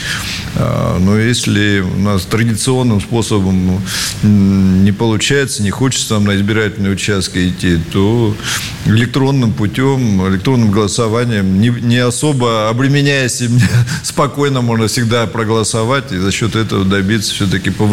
А, 0.55 0.99
но 0.99 1.17
если 1.17 1.79
у 1.79 1.99
нас 1.99 2.25
традиционным 2.25 2.99
способом 2.99 3.81
не 4.23 4.91
получается, 4.91 5.63
не 5.63 5.71
хочется 5.71 6.15
нам 6.15 6.25
на 6.25 6.35
избирательные 6.35 6.91
участки 6.91 7.49
идти, 7.49 7.79
то 7.93 8.35
электронным 8.85 9.53
путем, 9.53 10.27
электронным 10.27 10.71
голосованием, 10.71 11.61
не, 11.61 11.69
не 11.69 11.97
особо 11.97 12.69
обременяясь, 12.69 13.41
спокойно 14.03 14.61
можно 14.61 14.87
всегда 14.87 15.27
проголосовать 15.27 16.11
и 16.11 16.17
за 16.17 16.31
счет 16.31 16.55
этого 16.55 16.83
добиться 16.83 17.33
все-таки 17.33 17.69
повышения 17.69 17.84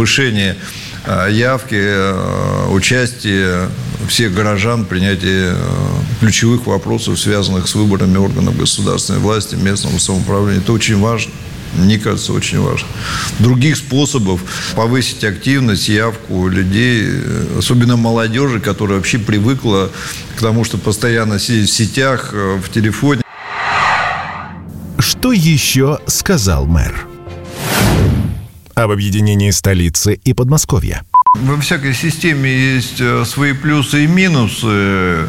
а, 1.04 1.28
явки, 1.28 1.78
а, 1.78 2.70
участия 2.70 3.68
всех 4.08 4.34
горожан 4.34 4.84
в 4.84 4.88
принятии 4.88 5.50
а, 5.50 6.02
ключевых 6.20 6.66
вопросов, 6.66 7.18
связанных 7.18 7.68
с 7.68 7.74
выборами 7.74 8.18
органов 8.18 8.56
государственной 8.56 9.18
власти, 9.18 9.56
местного 9.56 9.98
самоуправления. 9.98 10.60
Это 10.60 10.72
очень 10.72 10.98
важно. 10.98 11.32
Мне 11.74 11.98
кажется, 11.98 12.34
очень 12.34 12.60
важно. 12.60 12.86
Других 13.38 13.78
способов 13.78 14.42
повысить 14.76 15.24
активность, 15.24 15.88
явку 15.88 16.46
людей, 16.48 17.08
особенно 17.58 17.96
молодежи, 17.96 18.60
которая 18.60 18.98
вообще 18.98 19.18
привыкла 19.18 19.90
к 20.36 20.40
тому, 20.40 20.64
что 20.64 20.76
постоянно 20.76 21.38
сидеть 21.38 21.70
в 21.70 21.72
сетях, 21.72 22.32
в 22.34 22.68
телефоне. 22.70 23.22
Что 24.98 25.32
еще 25.32 25.98
сказал 26.06 26.66
мэр? 26.66 27.11
Об 28.84 28.90
объединении 28.90 29.50
столицы 29.50 30.14
и 30.24 30.32
Подмосковья. 30.32 31.04
Во 31.40 31.56
всякой 31.58 31.94
системе 31.94 32.50
есть 32.50 33.00
э, 33.00 33.24
свои 33.24 33.54
плюсы 33.54 34.04
и 34.04 34.06
минусы. 34.06 35.28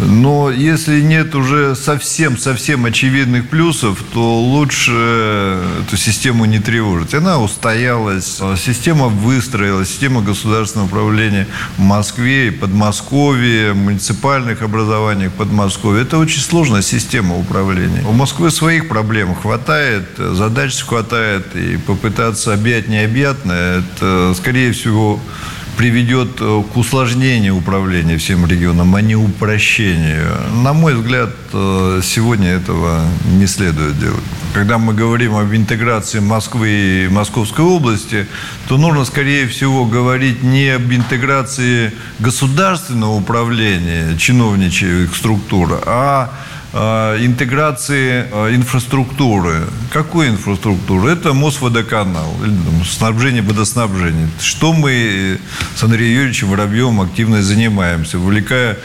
Но 0.00 0.50
если 0.50 1.00
нет 1.00 1.34
уже 1.34 1.74
совсем-совсем 1.74 2.84
очевидных 2.84 3.48
плюсов, 3.48 4.02
то 4.12 4.40
лучше 4.40 5.60
эту 5.82 5.96
систему 5.96 6.44
не 6.44 6.60
тревожить. 6.60 7.14
Она 7.14 7.40
устоялась, 7.40 8.40
система 8.56 9.08
выстроилась, 9.08 9.88
система 9.88 10.22
государственного 10.22 10.86
управления 10.86 11.46
в 11.76 11.80
Москве 11.80 12.48
и 12.48 12.50
Подмосковье, 12.50 13.72
муниципальных 13.74 14.62
образованиях 14.62 15.32
Подмосковья. 15.32 16.02
Это 16.02 16.18
очень 16.18 16.40
сложная 16.40 16.82
система 16.82 17.36
управления. 17.36 18.04
У 18.06 18.12
Москвы 18.12 18.50
своих 18.50 18.88
проблем 18.88 19.34
хватает, 19.34 20.04
задач 20.16 20.80
хватает, 20.82 21.56
и 21.56 21.76
попытаться 21.76 22.54
объять 22.54 22.88
необъятное, 22.88 23.80
это, 23.80 24.34
скорее 24.36 24.72
всего, 24.72 25.20
приведет 25.78 26.40
э, 26.40 26.62
к 26.72 26.76
усложнению 26.76 27.56
управления 27.56 28.18
всем 28.18 28.44
регионом, 28.44 28.96
а 28.96 29.00
не 29.00 29.14
упрощению. 29.14 30.26
На 30.64 30.72
мой 30.72 30.94
взгляд, 30.94 31.30
э, 31.52 32.00
сегодня 32.02 32.48
этого 32.48 33.04
не 33.26 33.46
следует 33.46 33.96
делать. 34.00 34.24
Когда 34.52 34.78
мы 34.78 34.92
говорим 34.92 35.36
об 35.36 35.54
интеграции 35.54 36.18
Москвы 36.18 37.04
и 37.04 37.08
Московской 37.08 37.64
области, 37.64 38.26
то 38.66 38.76
нужно, 38.76 39.04
скорее 39.04 39.46
всего, 39.46 39.84
говорить 39.84 40.42
не 40.42 40.68
об 40.70 40.92
интеграции 40.92 41.92
государственного 42.18 43.12
управления, 43.12 44.16
чиновничьих 44.18 45.14
структур, 45.14 45.80
а 45.86 46.32
интеграции 47.24 48.26
э, 48.30 48.54
инфраструктуры. 48.54 49.62
Какой 49.92 50.28
инфраструктуры? 50.28 51.10
Это 51.12 51.32
Мосводоканал, 51.32 52.34
снабжение, 52.84 53.42
водоснабжение. 53.42 54.28
Что 54.40 54.72
мы 54.72 55.38
с 55.74 55.82
Андреем 55.82 56.14
Юрьевичем 56.14 56.48
Воробьевым 56.48 57.00
активно 57.00 57.42
занимаемся, 57.42 58.18
вовлекая 58.18 58.76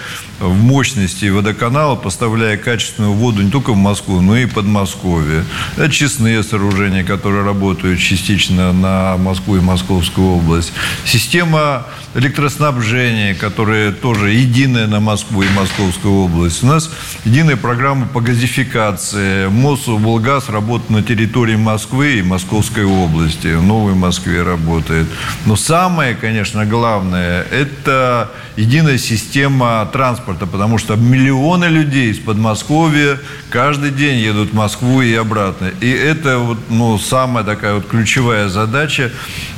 в 0.48 0.62
мощности 0.62 1.26
водоканала, 1.30 1.96
поставляя 1.96 2.58
качественную 2.58 3.14
воду 3.14 3.42
не 3.42 3.52
только 3.52 3.74
в 3.74 3.78
Москву, 3.78 4.22
но 4.22 4.38
и 4.38 4.46
Подмосковье. 4.46 5.46
Это 5.78 5.90
честные 5.90 6.44
сооружения, 6.44 7.04
которые 7.04 7.44
работают 7.44 8.00
частично 8.00 8.74
на 8.74 9.18
Москву 9.18 9.58
и 9.58 9.62
Московскую 9.62 10.38
область. 10.38 10.74
Система 11.06 11.86
электроснабжения, 12.16 13.34
которая 13.34 13.92
тоже 13.92 14.32
единая 14.32 14.88
на 14.88 15.00
Москву 15.00 15.42
и 15.44 15.50
Московскую 15.50 16.14
область. 16.26 16.64
У 16.64 16.68
нас 16.68 16.90
единая 17.26 17.58
программа 17.58 18.08
по 18.08 18.22
газификации. 18.22 19.48
Мосволгаз 19.48 20.50
работает 20.50 20.90
на 20.90 21.04
территории 21.04 21.56
Москвы 21.56 22.20
и 22.20 22.22
Московской 22.22 22.86
области. 22.86 23.56
В 23.56 23.64
Новой 23.64 23.96
Москве 23.96 24.44
работает. 24.44 25.08
Но 25.46 25.56
самое, 25.56 26.16
конечно, 26.16 26.66
главное, 26.66 27.44
это 27.44 28.32
единая 28.56 28.98
система 28.98 29.88
транспорта, 29.92 30.33
потому 30.40 30.78
что 30.78 30.96
миллионы 30.96 31.66
людей 31.66 32.12
из 32.12 32.20
Подмосковья 32.20 33.20
каждый 33.50 33.92
день 33.92 34.20
едут 34.20 34.52
в 34.52 34.54
Москву 34.54 35.02
и 35.02 35.14
обратно. 35.14 35.72
И 35.82 35.90
это 35.90 36.40
вот, 36.40 36.58
ну, 36.70 36.98
самая 36.98 37.44
такая 37.44 37.76
вот 37.76 37.88
ключевая 37.88 38.50
задача, 38.50 39.12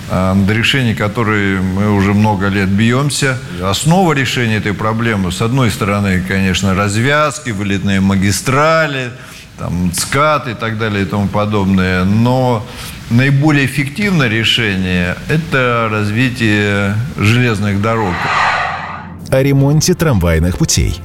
а, 0.10 0.34
над 0.34 0.50
решением 0.50 0.96
которой 0.96 1.60
мы 1.60 1.92
уже 1.92 2.14
много 2.14 2.48
лет 2.48 2.70
бьемся. 2.70 3.40
Основа 3.62 4.14
решения 4.14 4.58
этой 4.58 4.74
проблемы, 4.74 5.32
с 5.32 5.42
одной 5.42 5.72
стороны, 5.72 6.24
конечно, 6.28 6.76
развязки, 6.76 7.50
вылетные 7.50 8.02
магистрали, 8.02 9.12
там, 9.58 9.92
ЦКАТ 9.92 10.50
и 10.50 10.54
так 10.54 10.78
далее 10.78 11.04
и 11.04 11.06
тому 11.06 11.28
подобное, 11.28 12.04
но 12.04 12.66
наиболее 13.10 13.66
эффективное 13.66 14.28
решение– 14.28 15.16
это 15.30 15.88
развитие 15.90 16.96
железных 17.18 17.82
дорог 17.82 18.14
о 19.30 19.42
ремонте 19.42 19.94
трамвайных 19.94 20.58
путей. 20.58 21.02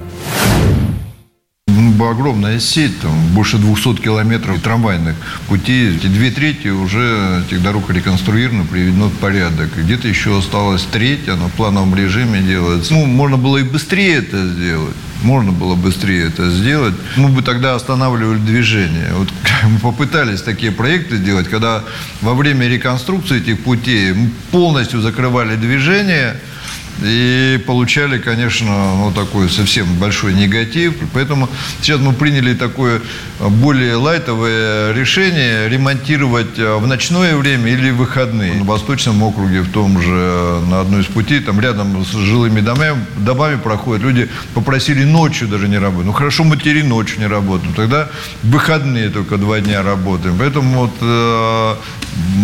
Огромная 2.00 2.58
сеть, 2.58 2.98
там 3.00 3.12
больше 3.34 3.58
200 3.58 4.02
километров 4.02 4.60
трамвайных 4.60 5.14
путей. 5.48 5.92
Две 5.92 6.30
трети 6.30 6.68
уже 6.68 7.44
этих 7.46 7.62
дорог 7.62 7.88
реконструировано, 7.90 8.64
приведено 8.64 9.08
в 9.08 9.14
порядок. 9.14 9.68
Где-то 9.76 10.08
еще 10.08 10.38
осталось 10.38 10.82
треть, 10.90 11.28
она 11.28 11.46
в 11.46 11.52
плановом 11.52 11.94
режиме 11.94 12.40
делается. 12.40 12.94
Ну, 12.94 13.06
можно 13.06 13.36
было 13.36 13.58
и 13.58 13.62
быстрее 13.62 14.16
это 14.18 14.44
сделать. 14.48 14.96
Можно 15.22 15.52
было 15.52 15.74
быстрее 15.76 16.26
это 16.26 16.50
сделать. 16.50 16.94
Мы 17.16 17.28
бы 17.28 17.42
тогда 17.42 17.74
останавливали 17.74 18.38
движение. 18.38 19.10
Вот 19.14 19.28
мы 19.64 19.78
попытались 19.78 20.42
такие 20.42 20.72
проекты 20.72 21.16
сделать, 21.16 21.48
когда 21.48 21.84
во 22.22 22.34
время 22.34 22.66
реконструкции 22.66 23.38
этих 23.38 23.60
путей 23.60 24.12
мы 24.12 24.30
полностью 24.50 25.00
закрывали 25.00 25.54
движение– 25.56 26.36
и 27.02 27.62
получали, 27.66 28.18
конечно, 28.18 28.66
ну, 28.96 29.12
такой 29.12 29.48
совсем 29.48 29.86
большой 29.96 30.34
негатив. 30.34 30.94
Поэтому 31.14 31.48
сейчас 31.80 32.00
мы 32.00 32.12
приняли 32.12 32.54
такое 32.54 33.00
более 33.38 33.96
лайтовое 33.96 34.92
решение 34.92 35.68
ремонтировать 35.68 36.58
э, 36.58 36.76
в 36.76 36.86
ночное 36.86 37.36
время 37.36 37.70
или 37.70 37.90
в 37.90 37.96
выходные. 37.96 38.54
На 38.54 38.64
Восточном 38.64 39.22
округе, 39.22 39.60
в 39.60 39.70
том 39.70 40.00
же, 40.00 40.10
э, 40.10 40.64
на 40.68 40.80
одной 40.80 41.02
из 41.02 41.06
путей, 41.06 41.40
там 41.40 41.60
рядом 41.60 42.04
с 42.04 42.10
жилыми 42.10 42.60
домами, 42.60 43.04
домами 43.18 43.56
проходят, 43.56 44.02
люди 44.02 44.28
попросили 44.54 45.04
ночью 45.04 45.48
даже 45.48 45.68
не 45.68 45.78
работать. 45.78 46.06
Ну, 46.06 46.12
хорошо, 46.12 46.44
мы 46.44 46.56
теперь 46.56 46.84
ночью 46.84 47.20
не 47.20 47.26
работаем. 47.26 47.72
Тогда 47.74 48.08
выходные 48.42 49.08
только 49.08 49.36
два 49.36 49.60
дня 49.60 49.82
работаем. 49.82 50.36
Поэтому 50.38 50.80
вот 50.80 50.92
э, 51.00 51.74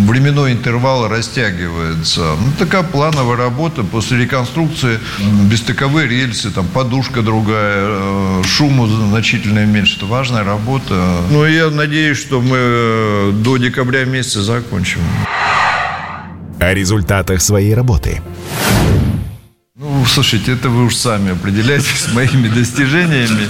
временной 0.05 0.53
интервал 0.53 1.07
растягивается. 1.07 2.21
Ну, 2.21 2.51
такая 2.57 2.83
плановая 2.83 3.37
работа 3.37 3.83
после 3.83 4.17
реконструкции, 4.17 4.46
бестыковые 5.49 6.07
рельсы, 6.07 6.51
там 6.51 6.67
подушка 6.67 7.21
другая, 7.21 7.85
э, 7.87 8.43
шуму 8.45 8.87
значительно 8.87 9.65
меньше. 9.65 9.97
Это 9.97 10.05
важная 10.05 10.43
работа. 10.43 10.93
Ну, 11.31 11.45
я 11.45 11.69
надеюсь, 11.69 12.17
что 12.17 12.41
мы 12.41 12.57
э, 12.57 13.31
до 13.33 13.57
декабря 13.57 14.05
месяца 14.05 14.41
закончим. 14.41 15.01
О 16.59 16.73
результатах 16.73 17.41
своей 17.41 17.73
работы. 17.73 18.21
Ну, 19.79 20.05
слушайте, 20.07 20.53
это 20.53 20.69
вы 20.69 20.85
уж 20.85 20.95
сами 20.95 21.33
определяете 21.33 21.85
с 21.95 22.11
моими 22.11 22.47
достижениями. 22.47 23.47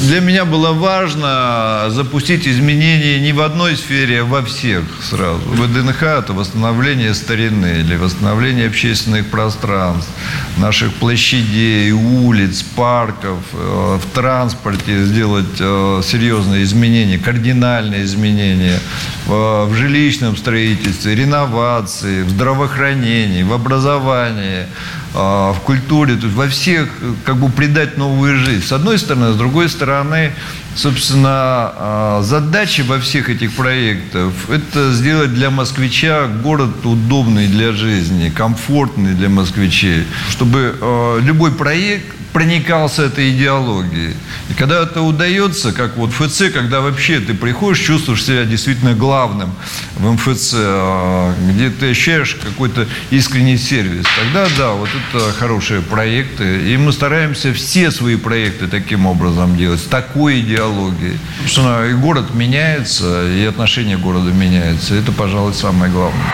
Для 0.00 0.20
меня 0.20 0.46
было 0.46 0.72
важно 0.72 1.90
запустить 1.90 2.48
изменения 2.48 3.20
не 3.20 3.34
в 3.34 3.42
одной 3.42 3.76
сфере, 3.76 4.22
а 4.22 4.24
во 4.24 4.42
всех 4.42 4.84
сразу. 5.02 5.42
ВДНХ– 5.46 6.02
это 6.04 6.32
восстановление 6.32 7.12
старины 7.12 7.80
или 7.80 7.96
восстановление 7.96 8.68
общественных 8.68 9.26
пространств, 9.26 10.08
наших 10.56 10.94
площадей, 10.94 11.92
улиц, 11.92 12.62
парков, 12.62 13.40
э, 13.52 13.98
в 14.02 14.14
транспорте 14.14 15.04
сделать 15.04 15.60
э, 15.60 16.00
серьезные 16.02 16.62
изменения, 16.62 17.18
кардинальные 17.18 18.04
изменения 18.04 18.80
в 19.26 19.74
жилищном 19.74 20.34
строительстве, 20.38 21.14
реновации, 21.14 22.22
в 22.22 22.30
здравоохранении, 22.30 23.42
в 23.42 23.52
образовании– 23.52 24.66
в 25.14 25.56
культуре, 25.64 26.16
то 26.16 26.26
есть 26.26 26.36
во 26.36 26.48
всех, 26.48 26.88
как 27.24 27.36
бы 27.36 27.48
придать 27.50 27.96
новую 27.96 28.36
жизнь. 28.38 28.64
С 28.64 28.72
одной 28.72 28.98
стороны, 28.98 29.32
с 29.32 29.36
другой 29.36 29.68
стороны, 29.68 30.32
собственно, 30.74 31.28
а, 31.30 32.22
задача 32.22 32.84
во 32.84 32.98
всех 32.98 33.30
этих 33.30 33.52
проектах– 33.52 34.32
это 34.48 34.92
сделать 34.92 35.34
для 35.34 35.50
москвича 35.50 36.26
город 36.26 36.84
удобный 36.84 37.48
для 37.48 37.72
жизни, 37.72 38.30
комфортный 38.30 39.14
для 39.14 39.28
москвичей, 39.28 40.04
чтобы 40.30 40.76
а, 40.80 41.18
любой 41.20 41.52
проект 41.52 42.06
проникался 42.38 43.02
этой 43.02 43.30
идеологией. 43.30 44.14
И 44.48 44.54
когда 44.54 44.84
это 44.84 45.02
удается, 45.02 45.72
как 45.72 45.96
вот 45.96 46.12
ФЦ, 46.12 46.52
когда 46.54 46.80
вообще 46.80 47.18
ты 47.18 47.34
приходишь, 47.34 47.80
чувствуешь 47.80 48.24
себя 48.24 48.44
действительно 48.44 48.94
главным 48.94 49.56
в 49.96 50.08
МФЦ, 50.12 50.54
а, 50.54 51.34
где 51.50 51.70
ты 51.70 51.90
ощущаешь 51.90 52.36
какой-то 52.36 52.86
искренний 53.10 53.58
сервис, 53.58 54.04
тогда 54.16 54.46
да, 54.56 54.70
вот 54.70 54.88
это 54.88 55.32
хорошие 55.32 55.80
проекты. 55.80 56.72
И 56.72 56.76
мы 56.76 56.92
стараемся 56.92 57.52
все 57.52 57.90
свои 57.90 58.14
проекты 58.14 58.68
таким 58.68 59.06
образом 59.06 59.56
делать, 59.56 59.80
с 59.80 59.86
такой 59.86 60.38
идеологией. 60.38 61.18
Собственно, 61.40 61.86
и 61.88 61.94
город 61.94 62.34
меняется, 62.34 63.28
и 63.32 63.44
отношение 63.46 63.98
города 63.98 64.30
меняется. 64.30 64.94
Это, 64.94 65.10
пожалуй, 65.10 65.54
самое 65.54 65.90
главное. 65.90 66.32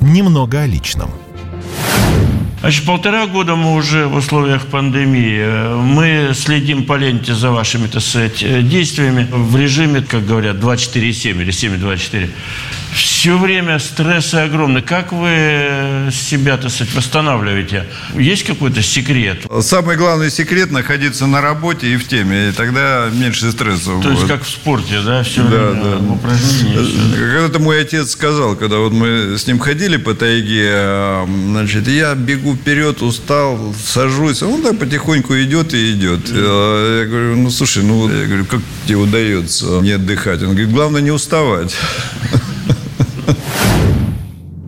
Немного 0.00 0.60
о 0.60 0.66
личном. 0.66 1.10
Значит, 2.60 2.84
полтора 2.84 3.26
года 3.26 3.56
мы 3.56 3.74
уже 3.74 4.06
в 4.06 4.16
условиях 4.16 4.66
пандемии. 4.66 5.76
Мы 5.76 6.34
следим 6.34 6.84
по 6.84 6.96
ленте 6.96 7.34
за 7.34 7.50
вашими, 7.50 7.86
так 7.86 8.02
сказать, 8.02 8.68
действиями 8.68 9.26
в 9.30 9.56
режиме, 9.56 10.02
как 10.02 10.26
говорят, 10.26 10.56
24,7 10.56 11.40
или 11.40 11.52
7,24. 11.52 12.30
Все 12.92 13.38
время 13.38 13.78
стрессы 13.78 14.36
огромные. 14.36 14.82
Как 14.82 15.12
вы 15.12 16.10
себя, 16.12 16.56
так 16.56 16.70
сказать, 16.70 16.94
восстанавливаете? 16.94 17.86
Есть 18.14 18.44
какой-то 18.44 18.82
секрет? 18.82 19.46
Самый 19.60 19.96
главный 19.96 20.30
секрет– 20.30 20.70
находиться 20.72 21.26
на 21.26 21.40
работе 21.40 21.88
и 21.88 21.96
в 21.96 22.06
теме, 22.08 22.48
и 22.48 22.52
тогда 22.52 23.08
меньше 23.12 23.50
стресса. 23.52 23.92
То 24.02 24.10
есть, 24.10 24.26
как 24.26 24.44
в 24.44 24.48
спорте, 24.48 25.00
да, 25.04 25.22
все 25.22 25.42
да, 25.42 25.48
время 25.48 25.84
да. 25.84 25.96
в 25.98 26.12
упражнении? 26.12 27.14
Когда-то 27.14 27.58
мой 27.58 27.80
отец 27.80 28.10
сказал, 28.10 28.56
когда 28.56 28.78
вот 28.78 28.92
мы 28.92 29.36
с 29.38 29.46
ним 29.46 29.58
ходили 29.58 29.96
по 29.96 30.14
тайге, 30.14 31.26
значит, 31.26 31.88
я 31.88 32.14
бегу 32.14 32.54
вперед, 32.54 33.02
устал, 33.02 33.74
сажусь, 33.84 34.42
а 34.42 34.46
он 34.46 34.62
так 34.62 34.78
потихоньку 34.78 35.34
идет 35.34 35.74
и 35.74 35.92
идет. 35.92 36.20
А 36.30 37.00
Я 37.00 37.06
говорю, 37.06 37.36
ну, 37.36 37.50
слушай, 37.50 37.82
ну, 37.82 38.08
я 38.08 38.26
говорю, 38.26 38.44
как 38.44 38.60
тебе 38.86 38.96
удается 38.96 39.80
не 39.80 39.92
отдыхать? 39.92 40.42
Он 40.42 40.50
говорит, 40.50 40.70
главное 40.70 41.00
не 41.00 41.10
уставать. 41.10 41.74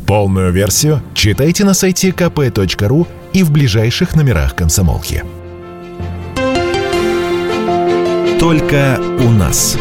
Полную 0.07 0.53
версию 0.53 1.03
читайте 1.15 1.65
на 1.65 1.75
сайте 1.75 2.11
kp.ru 2.11 3.07
и 3.33 3.43
в 3.43 3.51
ближайших 3.51 4.15
номерах 4.15 4.55
комсомолки. 4.55 5.25
Только 8.39 9.01
у 9.21 9.31
нас. 9.31 9.79